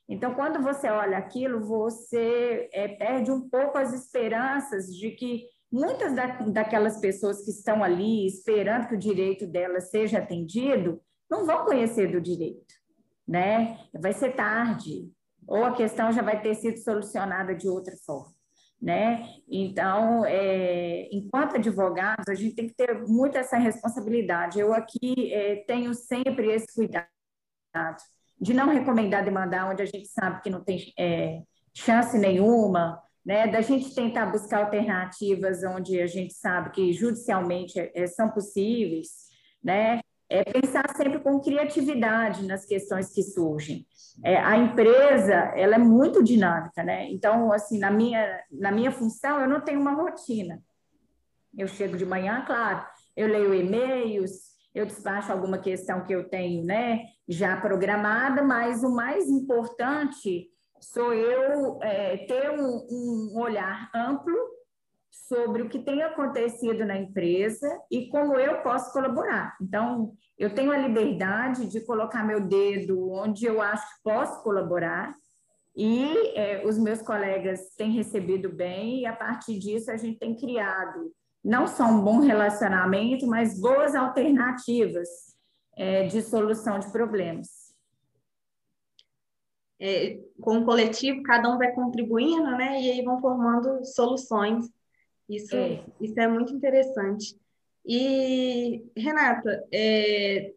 Então, 0.08 0.34
quando 0.34 0.64
você 0.64 0.88
olha 0.88 1.18
aquilo, 1.18 1.66
você 1.66 2.70
é, 2.72 2.88
perde 2.88 3.30
um 3.30 3.50
pouco 3.50 3.78
as 3.78 3.92
esperanças 3.92 4.86
de 4.96 5.12
que 5.12 5.44
muitas 5.70 6.16
da, 6.16 6.28
daquelas 6.44 7.00
pessoas 7.02 7.44
que 7.44 7.52
estão 7.52 7.84
ali 7.84 8.26
esperando 8.26 8.88
que 8.88 8.96
o 8.96 9.00
direito 9.00 9.46
delas 9.46 9.90
seja 9.90 10.20
atendido 10.20 11.02
não 11.30 11.46
vão 11.46 11.66
conhecer 11.66 12.10
do 12.10 12.22
direito, 12.22 12.74
né? 13.28 13.80
Vai 13.94 14.14
ser 14.14 14.34
tarde, 14.36 15.12
ou 15.48 15.66
a 15.66 15.76
questão 15.76 16.12
já 16.12 16.22
vai 16.22 16.40
ter 16.42 16.56
sido 16.56 16.78
solucionada 16.78 17.54
de 17.54 17.68
outra 17.68 17.96
forma 18.06 18.35
né? 18.82 19.28
Então, 19.50 20.26
é, 20.26 21.08
enquanto 21.12 21.56
advogados, 21.56 22.28
a 22.28 22.36
gente 22.36 22.56
tem 22.56 22.68
que 22.68 22.76
ter 22.76 23.08
muito 23.08 23.38
essa 23.38 23.58
responsabilidade. 23.58 24.60
Eu 24.60 24.74
aqui 24.74 25.34
é, 25.34 25.58
tenho 25.68 25.94
sempre 25.94 26.52
esse 26.52 26.68
cuidado 26.74 27.08
de 28.40 28.54
não 28.54 28.70
recomendar 28.70 29.24
demandar 29.24 29.70
onde 29.72 29.82
a 29.82 29.86
gente 29.86 30.08
sabe 30.08 30.42
que 30.42 30.50
não 30.50 30.64
tem 30.64 30.94
é, 31.00 31.42
chance 31.74 32.18
nenhuma, 32.18 33.02
né? 33.26 33.48
Da 33.48 33.62
gente 33.62 33.94
tentar 33.96 34.28
buscar 34.28 34.66
alternativas 34.66 35.64
onde 35.64 36.00
a 36.00 36.08
gente 36.08 36.34
sabe 36.34 36.72
que 36.72 36.94
judicialmente 36.94 37.80
é, 37.80 38.08
são 38.08 38.30
possíveis, 38.30 39.10
né? 39.64 40.02
É 40.36 40.44
pensar 40.44 40.96
sempre 40.96 41.20
com 41.20 41.40
criatividade 41.40 42.46
nas 42.46 42.66
questões 42.66 43.14
que 43.14 43.24
surgem. 43.24 43.86
É, 44.24 44.38
a 44.38 44.58
empresa, 44.58 45.34
ela 45.56 45.76
é 45.76 45.80
muito 45.80 46.24
dinâmica, 46.24 46.84
né? 46.84 47.10
Então, 47.12 47.52
assim, 47.52 47.80
na 47.80 47.92
minha, 47.92 48.42
na 48.52 48.72
minha 48.72 48.92
função, 48.92 49.40
eu 49.40 49.48
não 49.48 49.62
tenho 49.62 49.80
uma 49.80 49.94
rotina. 49.94 50.62
Eu 51.58 51.68
chego 51.68 51.98
de 51.98 52.06
manhã, 52.06 52.44
claro, 52.46 52.86
eu 53.16 53.28
leio 53.28 53.54
e-mails, 53.54 54.56
eu 54.74 54.86
despacho 54.86 55.32
alguma 55.32 55.58
questão 55.58 56.04
que 56.04 56.14
eu 56.14 56.28
tenho, 56.28 56.66
né, 56.66 57.06
já 57.28 57.56
programada, 57.56 58.44
mas 58.44 58.84
o 58.84 58.94
mais 58.94 59.30
importante 59.30 60.50
sou 60.82 61.14
eu 61.14 61.80
é, 61.82 62.18
ter 62.18 62.52
um, 62.52 62.86
um 62.92 63.40
olhar 63.40 63.90
amplo 63.96 64.36
sobre 65.28 65.64
o 65.64 65.70
que 65.70 65.80
tem 65.80 66.04
acontecido 66.04 66.86
na 66.86 66.98
empresa 66.98 67.68
e 67.90 68.08
como 68.10 68.38
eu 68.38 68.62
posso 68.62 68.92
colaborar. 68.94 69.56
Então, 69.62 70.14
eu 70.38 70.54
tenho 70.54 70.72
a 70.72 70.78
liberdade 70.78 71.68
de 71.68 71.82
colocar 71.82 72.24
meu 72.24 72.42
dedo 72.42 73.12
onde 73.12 73.46
eu 73.46 73.62
acho 73.62 73.88
que 73.96 74.04
posso 74.04 74.44
colaborar 74.44 75.16
e 75.76 76.32
é, 76.36 76.66
os 76.66 76.78
meus 76.78 77.02
colegas 77.02 77.74
têm 77.76 77.92
recebido 77.92 78.50
bem 78.50 79.02
e 79.02 79.06
a 79.06 79.16
partir 79.16 79.60
disso 79.60 79.92
a 79.92 79.98
gente 79.98 80.18
tem 80.18 80.36
criado 80.36 81.12
não 81.44 81.68
só 81.68 81.86
um 81.86 82.02
bom 82.02 82.20
relacionamento, 82.20 83.28
mas 83.28 83.60
boas 83.60 83.94
alternativas 83.94 85.08
é, 85.76 86.08
de 86.08 86.22
solução 86.22 86.80
de 86.80 86.92
problemas. 86.92 87.66
É, 89.80 90.18
com 90.42 90.60
o 90.60 90.66
coletivo, 90.66 91.22
cada 91.22 91.54
um 91.54 91.58
vai 91.58 91.74
contribuindo, 91.74 92.52
né? 92.52 92.82
E 92.82 92.92
aí 92.92 93.04
vão 93.04 93.20
formando 93.20 93.84
soluções 93.86 94.66
isso 95.30 95.56
é, 95.56 95.84
isso 96.00 96.20
é 96.20 96.28
muito 96.28 96.54
interessante. 96.54 97.36
E, 97.86 98.84
Renata, 98.98 99.64
é, 99.72 100.54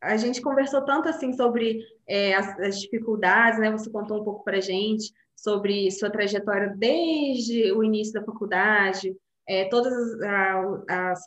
a 0.00 0.16
gente 0.16 0.40
conversou 0.40 0.84
tanto 0.84 1.08
assim 1.08 1.32
sobre 1.32 1.80
é, 2.08 2.34
as, 2.34 2.58
as, 2.60 2.80
dificuldades, 2.80 3.58
né? 3.58 3.70
Você 3.70 3.90
contou 3.90 4.20
um 4.20 4.24
pouco 4.24 4.44
para 4.44 4.58
a 4.58 4.60
gente 4.60 5.12
sobre 5.36 5.90
sua 5.90 6.10
trajetória 6.10 6.74
desde 6.76 7.72
o 7.72 7.84
início 7.84 8.14
da 8.14 8.24
faculdade, 8.24 9.14
é, 9.48 9.68
as 10.88 11.20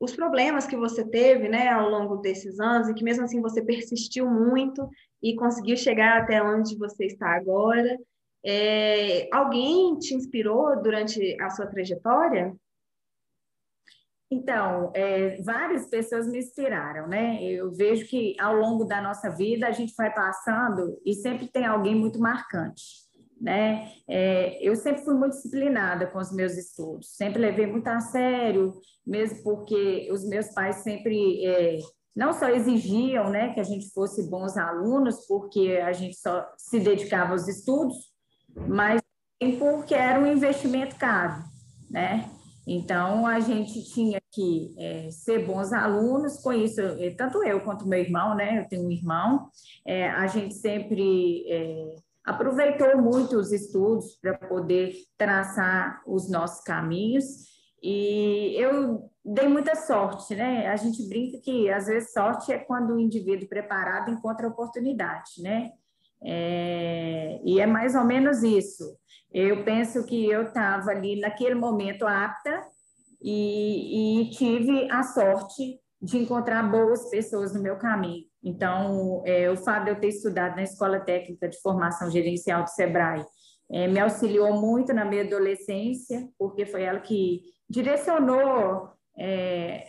os 0.00 0.14
problemas 0.14 0.66
que 0.66 0.76
você 0.76 1.04
teve, 1.04 1.48
né, 1.48 1.68
ao 1.68 1.88
longo 1.88 2.16
desses 2.16 2.60
anos 2.60 2.88
e 2.88 2.94
que 2.94 3.04
mesmo 3.04 3.24
assim 3.24 3.40
você 3.40 3.62
persistiu 3.62 4.28
muito 4.28 4.88
e 5.22 5.34
conseguiu 5.34 5.76
chegar 5.76 6.20
até 6.20 6.42
onde 6.42 6.76
você 6.76 7.06
está 7.06 7.34
agora. 7.34 7.98
É, 8.44 9.28
alguém 9.32 9.98
te 9.98 10.14
inspirou 10.14 10.82
durante 10.82 11.36
a 11.40 11.50
sua 11.50 11.66
trajetória? 11.66 12.54
Então, 14.30 14.90
é, 14.94 15.40
várias 15.42 15.88
pessoas 15.88 16.26
me 16.26 16.38
inspiraram, 16.38 17.06
né? 17.06 17.42
Eu 17.44 17.72
vejo 17.72 18.06
que 18.06 18.34
ao 18.40 18.56
longo 18.56 18.84
da 18.84 19.00
nossa 19.00 19.30
vida 19.30 19.66
a 19.66 19.72
gente 19.72 19.94
vai 19.96 20.12
passando 20.12 21.00
e 21.04 21.14
sempre 21.14 21.46
tem 21.48 21.64
alguém 21.64 21.94
muito 21.94 22.18
marcante 22.18 23.04
né? 23.40 23.92
É, 24.08 24.58
eu 24.66 24.74
sempre 24.74 25.04
fui 25.04 25.14
muito 25.14 25.34
disciplinada 25.34 26.06
com 26.06 26.18
os 26.18 26.32
meus 26.32 26.56
estudos, 26.56 27.14
sempre 27.14 27.40
levei 27.40 27.66
muito 27.66 27.86
a 27.88 28.00
sério, 28.00 28.72
mesmo 29.06 29.42
porque 29.42 30.08
os 30.10 30.26
meus 30.26 30.48
pais 30.48 30.76
sempre 30.76 31.44
é, 31.44 31.78
não 32.16 32.32
só 32.32 32.48
exigiam, 32.48 33.28
né, 33.28 33.52
que 33.52 33.60
a 33.60 33.64
gente 33.64 33.92
fosse 33.92 34.28
bons 34.30 34.56
alunos, 34.56 35.26
porque 35.26 35.78
a 35.84 35.92
gente 35.92 36.16
só 36.16 36.48
se 36.56 36.80
dedicava 36.80 37.32
aos 37.32 37.46
estudos, 37.46 38.13
mas 38.56 39.00
porque 39.58 39.94
era 39.94 40.18
um 40.18 40.26
investimento 40.26 40.96
caro, 40.96 41.42
né? 41.90 42.30
Então, 42.66 43.26
a 43.26 43.40
gente 43.40 43.84
tinha 43.92 44.18
que 44.32 44.74
é, 44.78 45.10
ser 45.10 45.44
bons 45.44 45.72
alunos, 45.72 46.40
com 46.40 46.52
isso, 46.52 46.80
é, 46.80 47.10
tanto 47.10 47.42
eu 47.42 47.60
quanto 47.60 47.86
meu 47.86 47.98
irmão, 47.98 48.34
né? 48.34 48.60
Eu 48.60 48.68
tenho 48.68 48.86
um 48.86 48.90
irmão, 48.90 49.48
é, 49.86 50.08
a 50.08 50.26
gente 50.26 50.54
sempre 50.54 51.44
é, 51.46 51.96
aproveitou 52.24 52.96
muito 53.02 53.36
os 53.36 53.52
estudos 53.52 54.16
para 54.16 54.34
poder 54.34 54.94
traçar 55.18 56.02
os 56.06 56.30
nossos 56.30 56.64
caminhos 56.64 57.24
e 57.82 58.56
eu 58.56 59.10
dei 59.22 59.46
muita 59.46 59.74
sorte, 59.76 60.34
né? 60.34 60.68
A 60.68 60.76
gente 60.76 61.06
brinca 61.06 61.38
que 61.38 61.70
às 61.70 61.86
vezes 61.86 62.14
sorte 62.14 62.50
é 62.50 62.58
quando 62.58 62.94
o 62.94 62.98
indivíduo 62.98 63.46
preparado 63.46 64.10
encontra 64.10 64.48
oportunidade, 64.48 65.42
né? 65.42 65.72
É, 66.24 67.40
e 67.44 67.60
é 67.60 67.66
mais 67.66 67.94
ou 67.94 68.04
menos 68.04 68.42
isso. 68.42 68.96
Eu 69.32 69.64
penso 69.64 70.04
que 70.06 70.26
eu 70.26 70.44
estava 70.44 70.90
ali 70.90 71.20
naquele 71.20 71.54
momento 71.54 72.06
apta 72.06 72.62
e, 73.20 74.22
e 74.22 74.30
tive 74.30 74.90
a 74.90 75.02
sorte 75.02 75.80
de 76.00 76.18
encontrar 76.18 76.62
boas 76.70 77.10
pessoas 77.10 77.54
no 77.54 77.62
meu 77.62 77.76
caminho. 77.76 78.24
Então, 78.42 79.22
é, 79.24 79.50
o 79.50 79.56
fato 79.56 79.84
de 79.84 79.90
eu 79.90 80.00
ter 80.00 80.08
estudado 80.08 80.54
na 80.56 80.62
Escola 80.62 81.00
Técnica 81.00 81.48
de 81.48 81.58
Formação 81.60 82.10
Gerencial 82.10 82.62
do 82.62 82.70
SEBRAE 82.70 83.24
é, 83.72 83.88
me 83.88 83.98
auxiliou 83.98 84.52
muito 84.60 84.92
na 84.92 85.04
minha 85.04 85.22
adolescência, 85.22 86.28
porque 86.38 86.66
foi 86.66 86.82
ela 86.82 87.00
que 87.00 87.40
direcionou 87.68 88.90
é, 89.18 89.86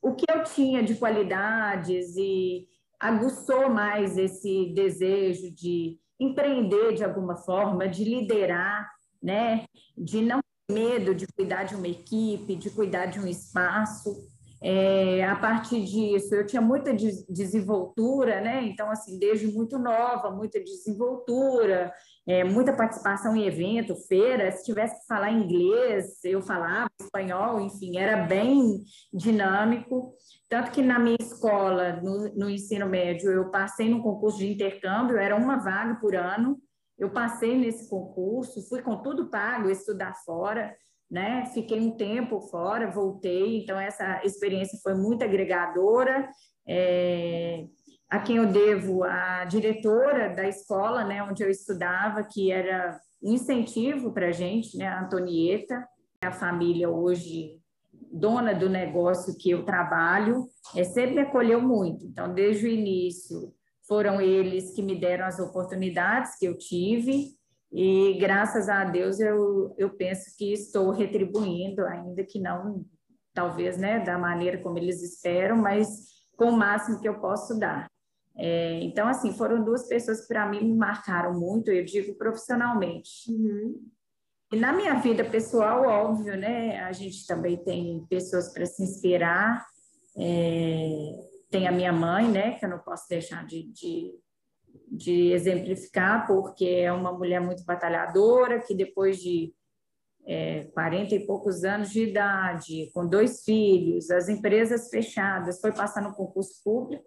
o 0.00 0.14
que 0.14 0.24
eu 0.30 0.42
tinha 0.42 0.82
de 0.82 0.94
qualidades 0.94 2.16
e 2.16 2.66
aguçou 3.00 3.68
mais 3.68 4.18
esse 4.18 4.72
desejo 4.74 5.50
de 5.50 5.98
empreender 6.18 6.94
de 6.94 7.04
alguma 7.04 7.36
forma, 7.36 7.88
de 7.88 8.04
liderar, 8.04 8.90
né? 9.22 9.64
de 9.96 10.20
não 10.22 10.40
ter 10.40 10.74
medo 10.74 11.14
de 11.14 11.26
cuidar 11.26 11.64
de 11.64 11.74
uma 11.74 11.88
equipe, 11.88 12.56
de 12.56 12.70
cuidar 12.70 13.06
de 13.06 13.18
um 13.20 13.26
espaço. 13.26 14.16
É, 14.60 15.24
a 15.24 15.36
partir 15.36 15.84
disso, 15.84 16.34
eu 16.34 16.44
tinha 16.44 16.60
muita 16.60 16.92
desenvoltura, 16.92 18.40
né? 18.40 18.64
Então, 18.64 18.90
assim, 18.90 19.16
desde 19.16 19.46
muito 19.46 19.78
nova, 19.78 20.32
muita 20.32 20.58
desenvoltura, 20.58 21.92
é, 22.28 22.44
muita 22.44 22.74
participação 22.74 23.34
em 23.34 23.46
evento, 23.46 23.96
feira. 24.06 24.52
Se 24.52 24.64
tivesse 24.64 25.00
que 25.00 25.06
falar 25.06 25.32
inglês, 25.32 26.22
eu 26.22 26.42
falava 26.42 26.90
espanhol, 27.00 27.60
enfim, 27.60 27.96
era 27.96 28.26
bem 28.26 28.84
dinâmico. 29.12 30.12
Tanto 30.48 30.70
que 30.70 30.82
na 30.82 30.98
minha 30.98 31.16
escola, 31.18 32.00
no, 32.02 32.34
no 32.34 32.50
ensino 32.50 32.86
médio, 32.86 33.30
eu 33.30 33.50
passei 33.50 33.88
no 33.88 34.02
concurso 34.02 34.38
de 34.38 34.52
intercâmbio, 34.52 35.16
era 35.16 35.34
uma 35.34 35.56
vaga 35.56 35.98
por 36.00 36.14
ano. 36.14 36.58
Eu 36.98 37.10
passei 37.10 37.56
nesse 37.56 37.88
concurso, 37.88 38.68
fui 38.68 38.82
com 38.82 39.02
tudo 39.02 39.30
pago, 39.30 39.70
estudar 39.70 40.14
fora 40.24 40.76
né? 41.10 41.46
Fiquei 41.54 41.80
um 41.80 41.96
tempo 41.96 42.40
fora, 42.40 42.90
voltei, 42.90 43.62
então 43.62 43.78
essa 43.80 44.20
experiência 44.24 44.78
foi 44.82 44.94
muito 44.94 45.24
agregadora. 45.24 46.28
É, 46.68 47.64
a 48.08 48.18
quem 48.18 48.36
eu 48.36 48.46
devo 48.46 49.04
a 49.04 49.44
diretora 49.44 50.34
da 50.34 50.48
escola, 50.48 51.04
né, 51.04 51.22
onde 51.22 51.42
eu 51.42 51.50
estudava, 51.50 52.24
que 52.24 52.50
era 52.50 52.98
um 53.22 53.32
incentivo 53.32 54.12
para 54.12 54.28
a 54.28 54.32
gente, 54.32 54.76
né, 54.78 54.86
a 54.86 55.02
Antonieta, 55.02 55.86
a 56.22 56.32
família 56.32 56.88
hoje 56.88 57.60
dona 58.10 58.54
do 58.54 58.68
negócio 58.68 59.36
que 59.36 59.50
eu 59.50 59.64
trabalho, 59.64 60.46
é, 60.74 60.84
sempre 60.84 61.16
me 61.16 61.20
acolheu 61.22 61.60
muito. 61.60 62.06
Então, 62.06 62.32
desde 62.32 62.66
o 62.66 62.68
início, 62.68 63.52
foram 63.86 64.20
eles 64.20 64.72
que 64.74 64.82
me 64.82 64.98
deram 64.98 65.26
as 65.26 65.38
oportunidades 65.38 66.38
que 66.38 66.46
eu 66.46 66.56
tive, 66.56 67.36
e 67.70 68.16
graças 68.18 68.68
a 68.68 68.84
Deus 68.84 69.20
eu, 69.20 69.74
eu 69.76 69.90
penso 69.90 70.34
que 70.38 70.52
estou 70.52 70.90
retribuindo, 70.90 71.84
ainda 71.84 72.24
que 72.24 72.40
não, 72.40 72.84
talvez, 73.34 73.76
né, 73.76 74.00
da 74.00 74.16
maneira 74.16 74.58
como 74.62 74.78
eles 74.78 75.02
esperam, 75.02 75.56
mas 75.56 75.86
com 76.36 76.46
o 76.46 76.56
máximo 76.56 77.00
que 77.00 77.08
eu 77.08 77.20
posso 77.20 77.58
dar. 77.58 77.86
É, 78.38 78.80
então, 78.82 79.08
assim, 79.08 79.32
foram 79.32 79.64
duas 79.64 79.88
pessoas 79.88 80.22
que 80.22 80.28
para 80.28 80.48
mim 80.48 80.64
me 80.64 80.76
marcaram 80.76 81.38
muito, 81.38 81.70
eu 81.70 81.84
digo 81.84 82.14
profissionalmente. 82.14 83.30
Uhum. 83.30 83.84
E 84.52 84.56
na 84.56 84.72
minha 84.72 84.94
vida 84.94 85.24
pessoal, 85.24 85.84
óbvio, 85.84 86.36
né, 86.36 86.80
a 86.80 86.92
gente 86.92 87.26
também 87.26 87.56
tem 87.56 88.06
pessoas 88.08 88.52
para 88.52 88.64
se 88.64 88.82
inspirar. 88.82 89.66
É, 90.16 90.88
tem 91.50 91.66
a 91.66 91.72
minha 91.72 91.92
mãe, 91.92 92.28
né, 92.28 92.52
que 92.52 92.64
eu 92.64 92.70
não 92.70 92.78
posso 92.78 93.08
deixar 93.08 93.44
de, 93.44 93.64
de 93.72 94.14
de 94.90 95.32
exemplificar, 95.32 96.26
porque 96.26 96.64
é 96.64 96.92
uma 96.92 97.12
mulher 97.12 97.40
muito 97.40 97.64
batalhadora, 97.64 98.60
que 98.60 98.74
depois 98.74 99.18
de 99.18 99.52
é, 100.26 100.64
40 100.74 101.14
e 101.14 101.26
poucos 101.26 101.64
anos 101.64 101.90
de 101.90 102.04
idade, 102.04 102.90
com 102.92 103.06
dois 103.06 103.44
filhos, 103.44 104.10
as 104.10 104.28
empresas 104.28 104.88
fechadas, 104.88 105.60
foi 105.60 105.72
passar 105.72 106.02
no 106.02 106.14
concurso 106.14 106.62
público. 106.62 107.04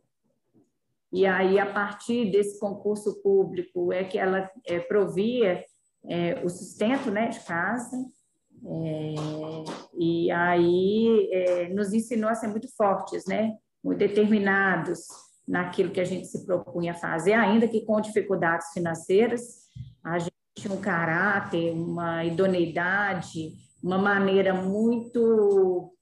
E 1.11 1.25
aí, 1.25 1.59
a 1.59 1.65
partir 1.65 2.31
desse 2.31 2.59
concurso 2.59 3.21
público, 3.21 3.91
é 3.91 4.03
que 4.03 4.17
ela 4.17 4.49
é, 4.65 4.79
provia 4.79 5.63
é, 6.07 6.41
o 6.43 6.49
sustento 6.49 7.11
né, 7.11 7.27
de 7.27 7.39
casa. 7.41 7.97
É, 8.63 9.15
e 9.97 10.31
aí, 10.31 11.29
é, 11.31 11.69
nos 11.69 11.93
ensinou 11.93 12.29
a 12.29 12.35
ser 12.35 12.47
muito 12.47 12.73
fortes, 12.75 13.25
né? 13.25 13.57
muito 13.83 13.99
determinados, 13.99 14.99
naquilo 15.47 15.91
que 15.91 15.99
a 15.99 16.05
gente 16.05 16.27
se 16.27 16.45
propunha 16.45 16.93
fazer, 16.93 17.33
ainda 17.33 17.67
que 17.67 17.85
com 17.85 17.99
dificuldades 17.99 18.71
financeiras, 18.73 19.41
a 20.03 20.19
gente 20.19 20.31
tinha 20.55 20.73
um 20.73 20.79
caráter, 20.79 21.73
uma 21.73 22.23
idoneidade, 22.23 23.53
uma 23.83 23.97
maneira 23.97 24.53
muito 24.53 25.93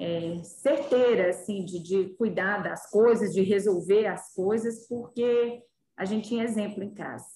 é, 0.00 0.42
certeira 0.42 1.28
assim 1.28 1.62
de, 1.62 1.78
de 1.78 2.14
cuidar 2.14 2.62
das 2.62 2.90
coisas, 2.90 3.34
de 3.34 3.42
resolver 3.42 4.06
as 4.06 4.32
coisas, 4.32 4.88
porque 4.88 5.62
a 5.94 6.06
gente 6.06 6.28
tinha 6.28 6.42
exemplo 6.42 6.82
em 6.82 6.94
casa. 6.94 7.26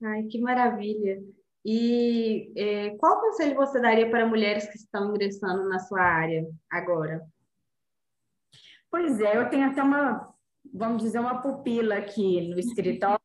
Ai, 0.00 0.22
que 0.24 0.40
maravilha! 0.40 1.20
E 1.64 2.52
é, 2.56 2.90
qual 2.98 3.20
conselho 3.20 3.56
você 3.56 3.80
daria 3.80 4.08
para 4.08 4.28
mulheres 4.28 4.68
que 4.68 4.76
estão 4.76 5.10
ingressando 5.10 5.68
na 5.68 5.80
sua 5.80 6.00
área 6.00 6.46
agora? 6.70 7.26
Pois 8.88 9.20
é, 9.20 9.36
eu 9.36 9.50
tenho 9.50 9.66
até 9.66 9.82
uma, 9.82 10.32
vamos 10.72 11.02
dizer, 11.02 11.18
uma 11.18 11.42
pupila 11.42 11.96
aqui 11.96 12.48
no 12.48 12.60
escritório, 12.60 13.18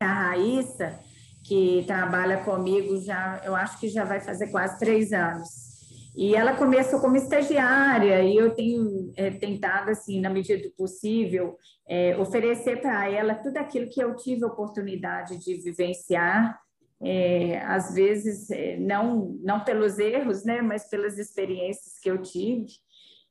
a 0.00 0.06
Raíssa, 0.06 1.00
que 1.44 1.82
trabalha 1.88 2.44
comigo 2.44 2.96
já, 3.00 3.42
eu 3.44 3.56
acho 3.56 3.80
que 3.80 3.88
já 3.88 4.04
vai 4.04 4.20
fazer 4.20 4.52
quase 4.52 4.78
três 4.78 5.12
anos. 5.12 5.69
E 6.16 6.34
ela 6.34 6.56
começou 6.56 7.00
como 7.00 7.16
estagiária 7.16 8.22
e 8.22 8.36
eu 8.36 8.54
tenho 8.54 9.12
é, 9.16 9.30
tentado, 9.30 9.90
assim, 9.90 10.20
na 10.20 10.28
medida 10.28 10.62
do 10.62 10.74
possível, 10.74 11.56
é, 11.88 12.16
oferecer 12.18 12.80
para 12.80 13.08
ela 13.08 13.34
tudo 13.34 13.56
aquilo 13.58 13.88
que 13.88 14.02
eu 14.02 14.16
tive 14.16 14.44
oportunidade 14.44 15.38
de 15.38 15.54
vivenciar, 15.54 16.58
é, 17.02 17.60
às 17.60 17.94
vezes 17.94 18.48
não, 18.80 19.38
não 19.42 19.64
pelos 19.64 19.98
erros, 19.98 20.44
né, 20.44 20.60
mas 20.60 20.88
pelas 20.90 21.16
experiências 21.16 21.98
que 21.98 22.10
eu 22.10 22.20
tive. 22.20 22.66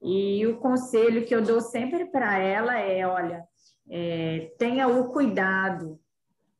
E 0.02 0.48
o 0.48 0.58
conselho 0.58 1.26
que 1.26 1.36
eu 1.36 1.44
dou 1.44 1.60
sempre 1.60 2.06
para 2.06 2.40
ela 2.40 2.80
é: 2.80 3.06
olha, 3.06 3.44
tenha 4.58 4.88
o 4.88 5.12
cuidado 5.12 6.00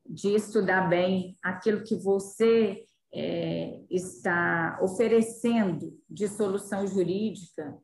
de 0.06 0.36
estudar 0.36 0.90
bem 0.90 1.38
aquilo 1.42 1.84
que 1.84 1.96
você 1.96 2.84
é, 3.14 3.82
está 3.90 4.80
oferecendo 4.82 5.98
de 6.10 6.28
solução 6.28 6.86
jurídica 6.88 7.78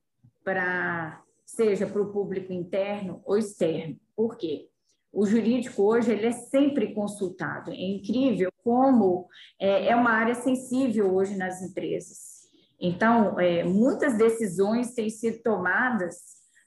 para 0.44 1.22
seja 1.46 1.86
para 1.86 2.02
o 2.02 2.12
público 2.12 2.52
interno 2.52 3.22
ou 3.24 3.38
externo. 3.38 3.98
Por 4.16 4.36
quê? 4.38 4.68
O 5.12 5.26
jurídico 5.26 5.84
hoje 5.84 6.12
ele 6.12 6.26
é 6.26 6.32
sempre 6.32 6.94
consultado. 6.94 7.72
É 7.72 7.82
incrível 7.82 8.52
como 8.64 9.28
é, 9.60 9.88
é 9.88 9.96
uma 9.96 10.12
área 10.12 10.36
sensível 10.36 11.14
hoje 11.14 11.38
nas 11.38 11.62
empresas. 11.62 12.36
Então, 12.80 13.40
é, 13.40 13.64
muitas 13.64 14.18
decisões 14.18 14.94
têm 14.94 15.10
sido 15.10 15.42
tomadas 15.42 16.16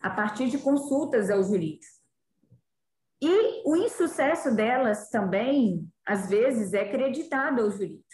a 0.00 0.08
partir 0.08 0.48
de 0.48 0.58
consultas 0.58 1.28
ao 1.28 1.42
jurídico. 1.42 1.98
E 3.20 3.68
o 3.68 3.76
insucesso 3.76 4.54
delas 4.54 5.10
também, 5.10 5.86
às 6.06 6.30
vezes, 6.30 6.72
é 6.72 6.82
acreditado 6.82 7.60
ao 7.60 7.70
jurídico. 7.70 8.04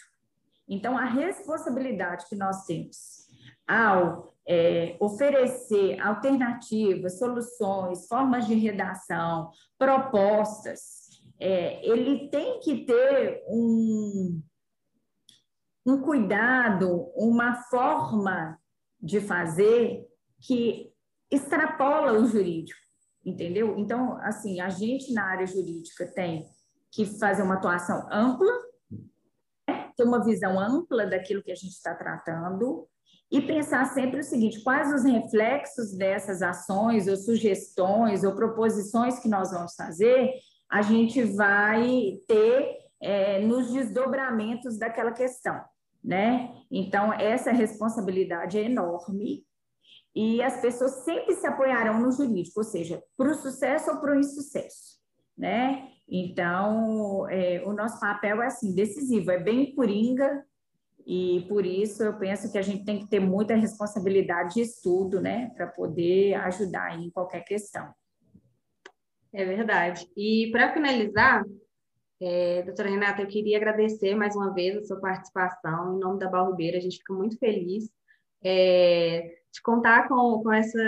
Então, 0.68 0.96
a 0.96 1.05
responsabilidade 1.05 2.27
que 2.29 2.37
nós 2.37 2.64
temos 2.64 3.24
ao 3.66 4.35
é, 4.46 4.96
oferecer 5.00 6.00
alternativas, 6.00 7.18
soluções, 7.18 8.07
formas 8.07 8.46
de 8.46 8.55
redação, 8.55 9.50
propostas, 9.79 11.05
é, 11.40 11.85
ele 11.87 12.29
tem 12.29 12.61
que 12.61 12.85
ter 12.85 13.42
um, 13.48 14.42
um 15.87 16.00
cuidado, 16.00 17.11
uma 17.14 17.55
forma 17.64 18.59
de 19.00 19.20
fazer 19.20 20.07
que 20.40 20.92
extrapola 21.31 22.12
o 22.12 22.27
jurídico, 22.27 22.79
entendeu? 23.24 23.77
Então, 23.79 24.18
assim, 24.18 24.61
a 24.61 24.68
gente 24.68 25.12
na 25.12 25.24
área 25.24 25.46
jurídica 25.46 26.07
tem 26.07 26.46
que 26.90 27.05
fazer 27.05 27.42
uma 27.42 27.55
atuação 27.55 28.07
ampla? 28.11 28.53
Ter 29.96 30.04
uma 30.04 30.24
visão 30.24 30.59
ampla 30.59 31.07
daquilo 31.07 31.42
que 31.42 31.52
a 31.52 31.57
gente 31.57 31.72
está 31.72 31.94
tratando 31.94 32.88
e 33.30 33.40
pensar 33.40 33.85
sempre 33.87 34.20
o 34.20 34.24
seguinte: 34.24 34.62
quais 34.62 34.92
os 34.92 35.04
reflexos 35.04 35.96
dessas 35.96 36.42
ações, 36.42 37.09
ou 37.09 37.16
sugestões, 37.16 38.24
ou 38.24 38.35
proposições 38.35 39.18
que 39.18 39.28
nós 39.28 39.50
vamos 39.50 39.74
fazer, 39.74 40.33
a 40.70 40.83
gente 40.83 41.22
vai 41.22 42.18
ter 42.26 42.78
é, 43.00 43.40
nos 43.40 43.72
desdobramentos 43.72 44.78
daquela 44.78 45.12
questão, 45.12 45.61
né? 46.02 46.54
Então, 46.70 47.12
essa 47.12 47.52
responsabilidade 47.52 48.59
é 48.59 48.64
enorme 48.64 49.44
e 50.14 50.40
as 50.42 50.61
pessoas 50.61 51.04
sempre 51.04 51.35
se 51.35 51.46
apoiarão 51.46 52.00
no 52.00 52.12
jurídico, 52.12 52.61
ou 52.61 52.64
seja, 52.64 53.02
para 53.16 53.30
o 53.30 53.35
sucesso 53.35 53.90
ou 53.90 53.96
para 53.98 54.12
o 54.12 54.18
insucesso, 54.18 54.98
né? 55.37 55.88
Então, 56.09 57.29
é, 57.31 57.62
o 57.67 57.73
nosso 57.73 57.99
papel 57.99 58.43
é 58.43 58.47
assim, 58.47 58.75
decisivo, 58.75 59.31
é 59.31 59.38
bem 59.38 59.75
coringa, 59.75 60.45
e 61.07 61.45
por 61.49 61.67
isso 61.67 62.03
eu 62.03 62.19
penso 62.19 62.51
que 62.51 62.57
a 62.57 62.62
gente 62.62 62.85
tem 62.85 62.99
que 62.99 63.09
ter 63.09 63.21
muita 63.21 63.55
responsabilidade 63.55 64.55
de 64.55 64.61
estudo, 64.62 65.21
né, 65.21 65.51
para 65.55 65.67
poder 65.67 66.35
ajudar 66.35 66.99
em 66.99 67.11
qualquer 67.11 67.45
questão. 67.45 67.93
É 69.33 69.45
verdade. 69.45 70.09
E 70.17 70.49
para 70.53 70.73
finalizar, 70.73 71.45
é, 72.21 72.62
doutora 72.62 72.88
Renata, 72.88 73.21
eu 73.21 73.27
queria 73.27 73.57
agradecer 73.57 74.14
mais 74.14 74.37
uma 74.37 74.55
vez 74.55 74.77
a 74.77 74.85
sua 74.85 75.01
participação 75.01 75.97
em 75.97 76.01
nome 76.01 76.21
da 76.21 76.29
Barrubeira. 76.29 76.79
A 76.79 76.81
gente 76.81 76.99
fica 76.99 77.12
muito 77.12 77.37
feliz 77.38 77.90
é, 78.43 79.35
de 79.53 79.61
contar 79.61 80.09
com, 80.09 80.43
com 80.43 80.53
essa 80.53 80.79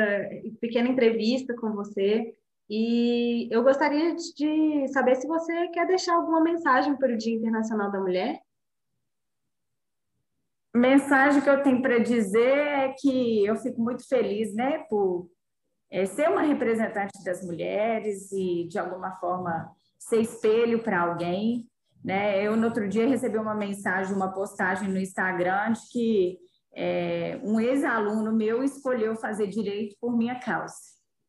pequena 0.61 0.89
entrevista 0.89 1.55
com 1.57 1.73
você. 1.73 2.35
E 2.69 3.49
eu 3.51 3.63
gostaria 3.63 4.15
de 4.15 4.89
saber 4.89 5.17
se 5.17 5.27
você 5.27 5.69
quer 5.69 5.87
deixar 5.87 6.15
alguma 6.15 6.41
mensagem 6.41 6.97
para 6.97 7.13
o 7.13 7.17
Dia 7.17 7.37
Internacional 7.37 7.91
da 7.91 8.01
Mulher 8.01 8.41
mensagem 10.77 11.41
que 11.41 11.49
eu 11.49 11.63
tenho 11.63 11.81
para 11.81 11.99
dizer 11.99 12.59
é 12.59 12.89
que 12.93 13.45
eu 13.45 13.57
fico 13.57 13.81
muito 13.81 14.07
feliz, 14.07 14.55
né, 14.55 14.79
por 14.91 15.29
é, 15.91 16.05
ser 16.05 16.29
uma 16.29 16.43
representante 16.43 17.25
das 17.25 17.43
mulheres 17.45 18.31
e, 18.33 18.69
de 18.69 18.79
alguma 18.79 19.13
forma, 19.13 19.71
ser 19.99 20.21
espelho 20.21 20.83
para 20.83 21.01
alguém. 21.01 21.67
Né? 22.05 22.45
Eu, 22.45 22.57
no 22.57 22.67
outro 22.67 22.89
dia, 22.89 23.09
recebi 23.09 23.39
uma 23.39 23.55
mensagem, 23.55 24.15
uma 24.15 24.33
postagem 24.33 24.89
no 24.89 24.99
Instagram 24.99 25.73
de 25.73 25.81
que 25.91 26.39
é, 26.75 27.41
um 27.43 27.59
ex-aluno 27.59 28.33
meu 28.33 28.63
escolheu 28.63 29.17
fazer 29.17 29.47
direito 29.47 29.97
por 30.01 30.17
minha 30.17 30.39
causa, 30.39 30.77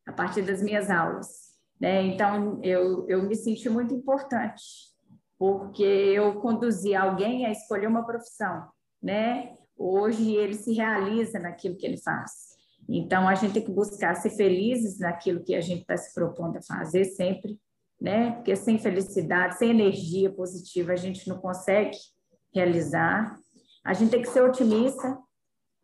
a 0.08 0.12
partir 0.12 0.42
das 0.42 0.60
minhas 0.60 0.90
aulas. 0.90 1.48
Né? 1.80 2.02
Então, 2.02 2.58
eu, 2.64 3.08
eu 3.08 3.22
me 3.22 3.36
senti 3.36 3.68
muito 3.68 3.94
importante, 3.94 4.62
porque 5.38 5.82
eu 5.82 6.40
conduzi 6.40 6.96
alguém 6.96 7.46
a 7.46 7.52
escolher 7.52 7.86
uma 7.86 8.04
profissão 8.04 8.66
né? 9.02 9.56
Hoje 9.76 10.34
ele 10.34 10.54
se 10.54 10.72
realiza 10.72 11.38
naquilo 11.38 11.76
que 11.76 11.86
ele 11.86 11.96
faz. 11.96 12.56
Então 12.88 13.28
a 13.28 13.34
gente 13.34 13.54
tem 13.54 13.64
que 13.64 13.70
buscar 13.70 14.14
ser 14.14 14.30
felizes 14.30 14.98
naquilo 14.98 15.42
que 15.42 15.54
a 15.54 15.60
gente 15.60 15.82
está 15.82 15.96
se 15.96 16.12
propondo 16.14 16.56
a 16.56 16.62
fazer 16.62 17.04
sempre, 17.04 17.60
né? 18.00 18.32
Porque 18.32 18.56
sem 18.56 18.78
felicidade, 18.78 19.58
sem 19.58 19.70
energia 19.70 20.30
positiva, 20.30 20.92
a 20.92 20.96
gente 20.96 21.28
não 21.28 21.38
consegue 21.38 21.96
realizar. 22.52 23.38
A 23.84 23.94
gente 23.94 24.10
tem 24.10 24.22
que 24.22 24.28
ser 24.28 24.42
otimista, 24.42 25.18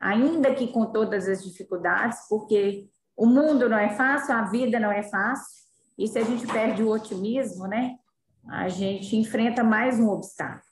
ainda 0.01 0.55
que 0.55 0.69
com 0.69 0.87
todas 0.87 1.29
as 1.29 1.45
dificuldades, 1.45 2.19
porque 2.29 2.89
o 3.17 3.27
mundo 3.27 3.69
não 3.69 3.79
é 3.79 3.91
fácil, 3.91 4.35
a 4.35 4.43
vida 4.43 4.79
não 4.81 4.91
é 4.91 5.03
fácil. 5.03 5.65
E 5.97 6.09
se 6.09 6.19
a 6.19 6.25
gente 6.25 6.47
perde 6.47 6.83
o 6.83 6.91
otimismo, 6.91 7.67
né? 7.67 7.97
A 8.49 8.69
gente 8.69 9.17
enfrenta 9.17 9.63
mais 9.63 9.99
um 9.99 10.09
obstáculo. 10.09 10.63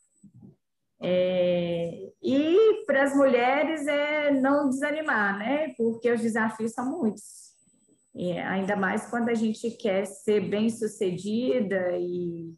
É, 1.00 2.12
e 2.22 2.84
para 2.86 3.02
as 3.02 3.16
mulheres 3.16 3.86
é 3.86 4.30
não 4.30 4.68
desanimar, 4.68 5.38
né? 5.38 5.72
Porque 5.76 6.10
os 6.10 6.20
desafios 6.20 6.72
são 6.72 6.98
muitos. 6.98 7.42
Ainda 8.46 8.76
mais 8.76 9.08
quando 9.08 9.30
a 9.30 9.34
gente 9.34 9.70
quer 9.70 10.04
ser 10.04 10.40
bem 10.48 10.68
sucedida 10.68 11.96
e, 11.96 12.54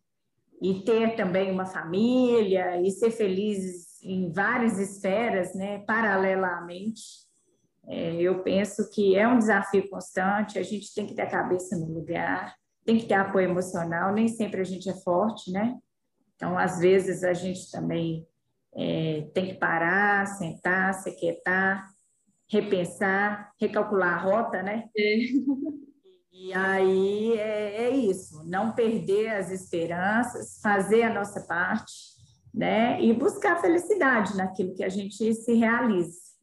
e 0.61 0.83
ter 0.85 1.14
também 1.14 1.51
uma 1.51 1.64
família 1.64 2.81
e 2.81 2.90
ser 2.90 3.11
feliz 3.11 4.03
em 4.03 4.31
várias 4.33 4.79
esferas, 4.79 5.55
né? 5.55 5.79
Paralelamente. 5.87 7.24
É, 7.87 8.14
eu 8.14 8.42
penso 8.42 8.88
que 8.90 9.16
é 9.16 9.27
um 9.29 9.38
desafio 9.38 9.88
constante, 9.88 10.59
a 10.59 10.62
gente 10.62 10.94
tem 10.94 11.07
que 11.07 11.14
ter 11.14 11.23
a 11.23 11.31
cabeça 11.31 11.77
no 11.77 11.92
lugar, 11.92 12.55
tem 12.85 12.99
que 12.99 13.07
ter 13.07 13.14
apoio 13.14 13.49
emocional, 13.49 14.12
nem 14.12 14.29
sempre 14.29 14.61
a 14.61 14.64
gente 14.64 14.88
é 14.88 14.94
forte, 14.94 15.51
né? 15.51 15.77
Então, 16.37 16.59
às 16.59 16.79
vezes, 16.79 17.23
a 17.23 17.33
gente 17.33 17.70
também 17.70 18.27
é, 18.75 19.29
tem 19.33 19.47
que 19.47 19.55
parar, 19.55 20.27
sentar, 20.27 20.94
se 20.94 21.12
quietar, 21.12 21.87
repensar, 22.51 23.53
recalcular 23.61 24.14
a 24.14 24.18
rota, 24.18 24.62
né? 24.62 24.88
É. 24.97 25.16
E 26.37 26.53
aí 26.53 27.38
é, 27.38 27.85
é, 27.85 27.90
isso, 27.90 28.44
não 28.44 28.73
perder 28.73 29.29
as 29.31 29.51
esperanças, 29.51 30.59
fazer 30.61 31.05
a 31.05 31.14
nossa 31.14 31.40
parte, 31.42 31.94
né? 32.53 33.01
E 33.01 33.12
buscar 33.12 33.61
felicidade 33.61 34.37
naquilo 34.37 34.75
que 34.75 34.83
a 34.83 34.88
gente 34.88 35.33
se 35.33 35.55
realize. 35.55 36.34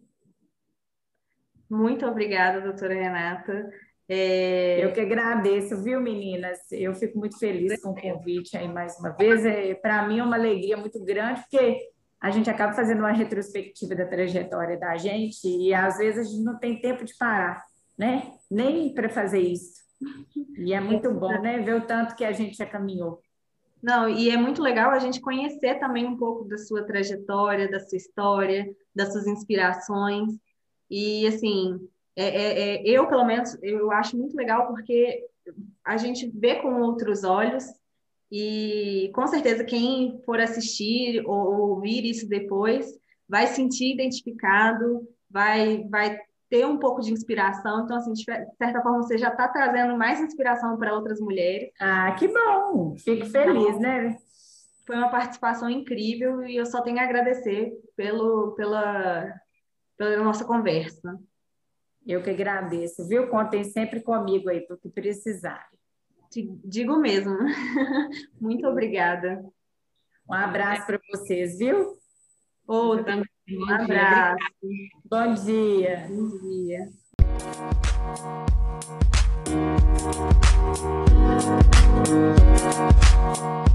Muito 1.71 2.05
obrigada, 2.05 2.59
doutora 2.59 2.93
Renata. 2.93 3.71
É... 4.09 4.83
Eu 4.83 4.91
que 4.91 4.99
agradeço, 4.99 5.81
viu, 5.81 6.01
meninas? 6.01 6.59
Eu 6.69 6.93
fico 6.93 7.17
muito 7.17 7.39
feliz 7.39 7.81
com 7.81 7.91
o 7.91 7.95
convite 7.95 8.57
aí 8.57 8.67
mais 8.67 8.99
uma 8.99 9.11
vez. 9.11 9.45
É, 9.45 9.73
Para 9.75 10.05
mim 10.05 10.19
é 10.19 10.23
uma 10.23 10.35
alegria 10.35 10.75
muito 10.75 11.01
grande, 11.05 11.39
porque 11.39 11.79
a 12.19 12.29
gente 12.29 12.49
acaba 12.49 12.73
fazendo 12.73 12.99
uma 12.99 13.13
retrospectiva 13.13 13.95
da 13.95 14.05
trajetória 14.05 14.77
da 14.77 14.97
gente 14.97 15.47
e 15.47 15.73
às 15.73 15.97
vezes 15.97 16.27
a 16.27 16.29
gente 16.29 16.43
não 16.43 16.59
tem 16.59 16.81
tempo 16.81 17.05
de 17.05 17.15
parar, 17.15 17.63
né? 17.97 18.33
Nem 18.51 18.93
para 18.93 19.07
fazer 19.07 19.39
isso. 19.39 19.79
E 20.57 20.73
é 20.73 20.81
muito 20.81 21.09
bom, 21.09 21.39
né? 21.39 21.59
Ver 21.59 21.75
o 21.75 21.85
tanto 21.85 22.15
que 22.15 22.25
a 22.25 22.33
gente 22.33 22.57
já 22.57 22.65
caminhou. 22.65 23.21
Não, 23.81 24.09
e 24.09 24.29
é 24.29 24.35
muito 24.35 24.61
legal 24.61 24.91
a 24.91 24.99
gente 24.99 25.21
conhecer 25.21 25.79
também 25.79 26.05
um 26.05 26.17
pouco 26.17 26.43
da 26.43 26.57
sua 26.57 26.83
trajetória, 26.83 27.71
da 27.71 27.79
sua 27.79 27.97
história, 27.97 28.69
das 28.93 29.13
suas 29.13 29.25
inspirações. 29.25 30.33
E, 30.91 31.25
assim, 31.25 31.79
é, 32.17 32.25
é, 32.25 32.75
é, 32.75 32.83
eu, 32.85 33.07
pelo 33.07 33.25
menos, 33.25 33.57
eu 33.63 33.89
acho 33.91 34.17
muito 34.17 34.35
legal 34.35 34.67
porque 34.67 35.25
a 35.85 35.95
gente 35.95 36.29
vê 36.29 36.55
com 36.55 36.81
outros 36.81 37.23
olhos 37.23 37.63
e 38.29 39.09
com 39.15 39.25
certeza 39.25 39.63
quem 39.63 40.21
for 40.25 40.39
assistir 40.39 41.23
ou 41.25 41.69
ouvir 41.71 42.05
isso 42.05 42.27
depois 42.27 42.85
vai 43.27 43.47
sentir 43.47 43.93
identificado, 43.93 45.07
vai, 45.29 45.85
vai 45.89 46.19
ter 46.49 46.65
um 46.65 46.77
pouco 46.77 46.99
de 46.99 47.13
inspiração. 47.13 47.85
Então, 47.85 47.95
assim, 47.95 48.11
de 48.11 48.25
certa 48.25 48.81
forma, 48.81 49.01
você 49.01 49.17
já 49.17 49.29
está 49.29 49.47
trazendo 49.47 49.97
mais 49.97 50.19
inspiração 50.19 50.77
para 50.77 50.93
outras 50.93 51.21
mulheres. 51.21 51.71
Ah, 51.79 52.13
que 52.19 52.27
bom! 52.27 52.95
Fico 52.97 53.25
feliz, 53.27 53.77
então, 53.77 53.79
né? 53.79 54.17
Foi 54.85 54.97
uma 54.97 55.09
participação 55.09 55.69
incrível 55.69 56.43
e 56.43 56.57
eu 56.57 56.65
só 56.65 56.81
tenho 56.81 56.99
a 56.99 57.03
agradecer 57.03 57.71
pelo, 57.95 58.51
pela, 58.51 59.33
pela 60.01 60.23
nossa 60.23 60.43
conversa. 60.43 61.15
Eu 62.07 62.23
que 62.23 62.31
agradeço, 62.31 63.07
viu? 63.07 63.27
Contem 63.27 63.63
sempre 63.63 64.01
comigo 64.01 64.49
aí, 64.49 64.61
para 64.61 64.75
o 64.75 64.79
que 64.79 64.89
precisarem. 64.89 65.77
Digo 66.65 66.97
mesmo. 66.97 67.37
Muito 68.41 68.65
obrigada. 68.65 69.45
Um 70.27 70.33
abraço 70.33 70.87
para 70.87 70.99
vocês, 71.11 71.59
viu? 71.59 71.99
outra 72.65 73.17
Um 73.47 73.69
abraço. 73.69 74.37
Bom 75.05 75.33
dia. 75.35 76.07
Bom 76.09 76.39
dia. 76.39 76.89
Bom 76.89 77.15
dia. 83.37 83.70